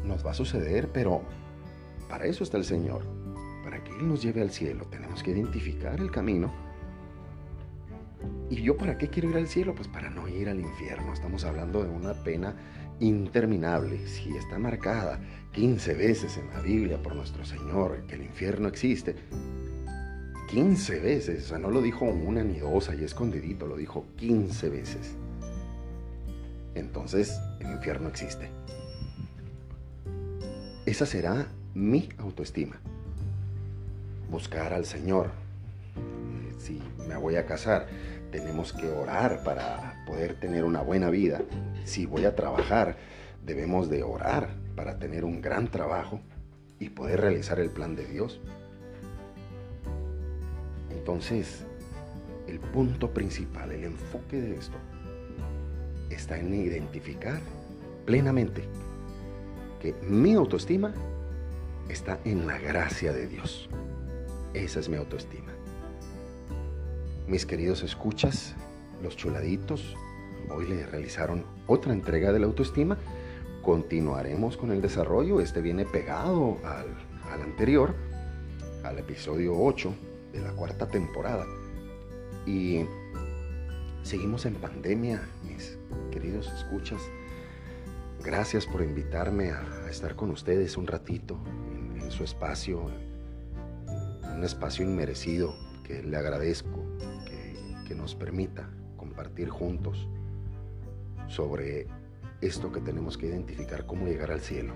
Nos 0.05 0.25
va 0.25 0.31
a 0.31 0.35
suceder, 0.35 0.89
pero 0.93 1.23
para 2.09 2.27
eso 2.27 2.45
está 2.45 2.57
el 2.57 2.65
Señor, 2.65 3.03
para 3.65 3.83
que 3.83 3.91
Él 3.93 4.09
nos 4.09 4.23
lleve 4.23 4.41
al 4.41 4.51
cielo. 4.51 4.87
Tenemos 4.91 5.23
que 5.23 5.33
identificar 5.33 5.99
el 6.01 6.11
camino 6.11 6.70
¿Y 8.51 8.63
yo 8.63 8.77
para 8.77 8.99
qué 8.99 9.09
quiero 9.09 9.31
ir 9.31 9.37
al 9.37 9.47
cielo? 9.47 9.77
Pues 9.77 9.87
para 9.87 10.11
no 10.11 10.27
ir 10.27 10.49
al 10.49 10.59
infierno. 10.59 11.13
Estamos 11.13 11.45
hablando 11.45 11.85
de 11.85 11.89
una 11.89 12.15
pena 12.15 12.57
interminable, 12.99 14.07
si 14.09 14.37
está 14.37 14.59
marcada 14.59 15.21
15 15.53 15.95
veces 15.95 16.37
en 16.37 16.51
la 16.51 16.61
Biblia 16.61 17.01
por 17.01 17.15
nuestro 17.15 17.45
Señor 17.45 18.03
que 18.07 18.17
el 18.17 18.23
infierno 18.23 18.69
existe, 18.69 19.15
15 20.51 20.99
veces, 20.99 21.45
o 21.45 21.49
sea, 21.49 21.59
no 21.59 21.71
lo 21.71 21.81
dijo 21.81 22.05
una 22.05 22.43
ni 22.43 22.59
dos 22.59 22.89
ahí 22.89 23.05
escondidito, 23.05 23.67
lo 23.67 23.77
dijo 23.77 24.05
15 24.17 24.69
veces. 24.69 25.15
Entonces, 26.75 27.39
el 27.61 27.71
infierno 27.71 28.09
existe. 28.09 28.51
Esa 30.87 31.07
será 31.07 31.47
mi 31.75 32.09
autoestima. 32.19 32.81
Buscar 34.29 34.73
al 34.73 34.87
Señor. 34.87 35.31
Si 36.59 36.81
me 37.09 37.17
voy 37.17 37.37
a 37.37 37.47
casar, 37.47 37.89
tenemos 38.31 38.73
que 38.73 38.89
orar 38.89 39.43
para 39.45 40.03
poder 40.07 40.39
tener 40.39 40.65
una 40.65 40.83
buena 40.83 41.11
vida. 41.11 41.43
Si 41.85 42.07
voy 42.07 42.25
a 42.25 42.35
trabajar, 42.35 42.97
debemos 43.45 43.91
de 43.91 44.03
orar 44.03 44.51
para 44.77 44.99
tener 44.99 45.25
un 45.25 45.41
gran 45.41 45.69
trabajo 45.69 46.21
y 46.79 46.91
poder 46.91 47.21
realizar 47.21 47.61
el 47.61 47.71
plan 47.71 47.97
de 47.97 48.07
Dios. 48.07 48.41
Entonces, 50.91 51.65
el 52.47 52.59
punto 52.61 53.13
principal, 53.13 53.73
el 53.73 53.85
enfoque 53.85 54.41
de 54.41 54.57
esto, 54.57 54.77
está 56.11 56.39
en 56.39 56.55
identificar 56.55 57.41
plenamente 58.05 58.65
que 59.81 59.95
mi 60.03 60.35
autoestima 60.35 60.93
está 61.89 62.19
en 62.25 62.47
la 62.47 62.59
gracia 62.59 63.13
de 63.13 63.27
Dios. 63.27 63.69
Esa 64.53 64.81
es 64.81 64.89
mi 64.89 64.97
autoestima. 64.97 65.50
Mis 67.27 67.47
queridos 67.47 67.83
escuchas, 67.83 68.55
los 69.03 69.17
chuladitos, 69.17 69.97
hoy 70.51 70.69
le 70.69 70.87
realizaron 70.87 71.45
otra 71.67 71.93
entrega 71.93 72.33
de 72.33 72.41
la 72.41 72.47
autoestima. 72.47 72.99
Continuaremos 73.63 74.57
con 74.57 74.73
el 74.73 74.83
desarrollo. 74.83 75.41
Este 75.41 75.61
viene 75.61 75.85
pegado 75.85 76.59
al, 76.65 76.87
al 77.31 77.43
anterior, 77.43 77.95
al 78.85 78.99
episodio 78.99 79.55
8 79.57 79.95
de 80.33 80.41
la 80.41 80.51
cuarta 80.53 80.89
temporada. 80.89 81.47
Y 82.47 82.85
seguimos 84.03 84.47
en 84.47 84.55
pandemia, 84.55 85.23
mis 85.45 85.79
queridos 86.11 86.51
escuchas. 86.53 87.01
Gracias 88.23 88.67
por 88.67 88.83
invitarme 88.83 89.51
a, 89.51 89.89
estar 89.91 90.15
con 90.15 90.31
ustedes 90.31 90.77
un 90.77 90.87
ratito 90.87 91.39
en, 92.01 92.11
su 92.11 92.25
espacio, 92.25 92.91
un 94.35 94.45
espacio 94.45 94.85
inmerecido 94.85 95.55
que 95.85 96.03
le 96.03 96.17
agradezco 96.17 96.85
que 97.91 97.97
nos 97.97 98.15
permita 98.15 98.71
compartir 98.97 99.49
juntos 99.49 100.07
sobre 101.27 101.89
esto 102.41 102.71
que 102.71 102.81
tenemos 102.81 103.19
que 103.19 103.27
identificar 103.27 103.85
cómo 103.85 104.07
llegar 104.07 104.31
al 104.31 104.41
cielo. 104.41 104.75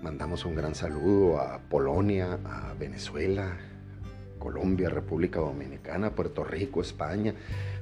Mandamos 0.00 0.44
un 0.44 0.54
gran 0.54 0.76
saludo 0.76 1.40
a 1.40 1.58
Polonia, 1.68 2.38
a 2.44 2.74
Venezuela, 2.74 3.56
Colombia, 4.38 4.88
República 4.88 5.40
Dominicana, 5.40 6.14
Puerto 6.14 6.44
Rico, 6.44 6.80
España, 6.80 7.34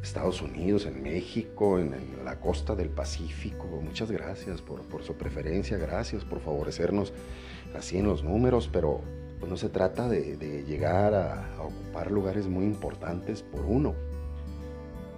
Estados 0.03 0.41
Unidos, 0.41 0.87
en 0.87 1.03
México, 1.03 1.79
en, 1.79 1.95
la 2.25 2.41
costa 2.41 2.75
del 2.75 2.89
Pacífico. 2.89 3.67
Muchas 3.83 4.11
gracias 4.11 4.63
por, 4.63 5.05
su 5.05 5.17
preferencia, 5.19 5.77
gracias 5.77 6.25
por 6.25 6.41
favorecernos 6.41 7.13
así 7.77 7.99
en 7.99 8.07
los 8.07 8.25
números, 8.25 8.71
pero 8.73 9.03
pues, 9.43 9.51
no 9.51 9.57
se 9.57 9.71
trata 9.71 10.09
de, 10.09 10.65
llegar 10.69 11.15
a, 11.15 11.61
ocupar 11.61 12.13
lugares 12.13 12.47
muy 12.47 12.65
importantes 12.65 13.43
por 13.43 13.65
uno. 13.65 13.93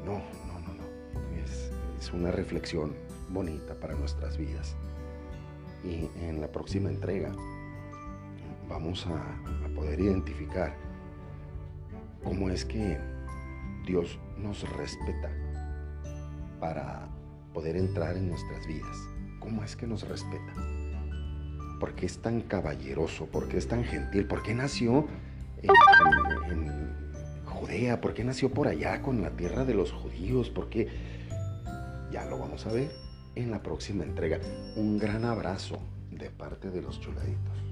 No, 0.03 0.13
no, 0.47 0.61
no, 0.61 0.73
no. 0.73 1.37
Es, 1.45 2.11
una 2.11 2.31
reflexión 2.31 2.95
bonita 3.29 3.75
para 3.75 3.95
nuestras 3.95 4.39
vidas. 4.39 4.77
Y 5.85 6.09
en 6.25 6.41
la 6.41 6.51
próxima 6.51 6.89
entrega 6.89 7.33
vamos 8.67 9.07
a 9.07 9.21
poder 9.75 10.01
identificar 10.01 10.75
cómo 12.23 12.49
es 12.49 12.65
que 12.65 12.99
Dios 13.87 14.19
nos 14.39 14.67
respeta 14.75 15.31
para 16.61 17.11
poder 17.53 17.77
entrar 17.77 18.17
en 18.17 18.31
nuestras 18.31 18.67
vidas. 18.67 18.97
¿Cómo 19.39 19.63
es 19.63 19.77
que 19.77 19.87
nos 19.87 20.09
respeta? 20.09 20.84
¿Por 21.85 21.94
qué 21.94 22.07
es 22.07 22.16
tan 22.16 22.40
caballeroso? 22.40 23.27
¿Por 23.27 23.47
qué 23.47 23.59
es 23.59 23.68
tan 23.68 23.85
gentil? 23.85 24.25
¿Por 24.25 24.42
qué 24.42 24.55
nació 24.55 25.07
en, 25.61 26.94
Judea? 27.44 28.01
¿Por 28.01 28.14
qué 28.14 28.25
nació 28.25 28.49
por 28.49 28.68
allá 28.68 29.03
con 29.03 29.20
la 29.20 29.29
tierra 29.29 29.66
de 29.66 29.75
los 29.75 29.92
judíos? 29.92 30.49
¿Por 30.49 30.70
qué? 30.70 30.88
Ya 32.11 32.25
lo 32.25 32.38
vamos 32.38 32.64
a 32.64 32.73
ver 32.73 32.90
en 33.35 33.51
la 33.51 33.62
próxima 33.62 34.03
entrega. 34.03 34.40
Un 34.77 34.97
gran 34.97 35.27
abrazo 35.27 35.79
de 36.11 36.31
parte 36.31 36.70
de 36.70 36.81
los 36.81 36.99
chuladitos. 37.01 37.63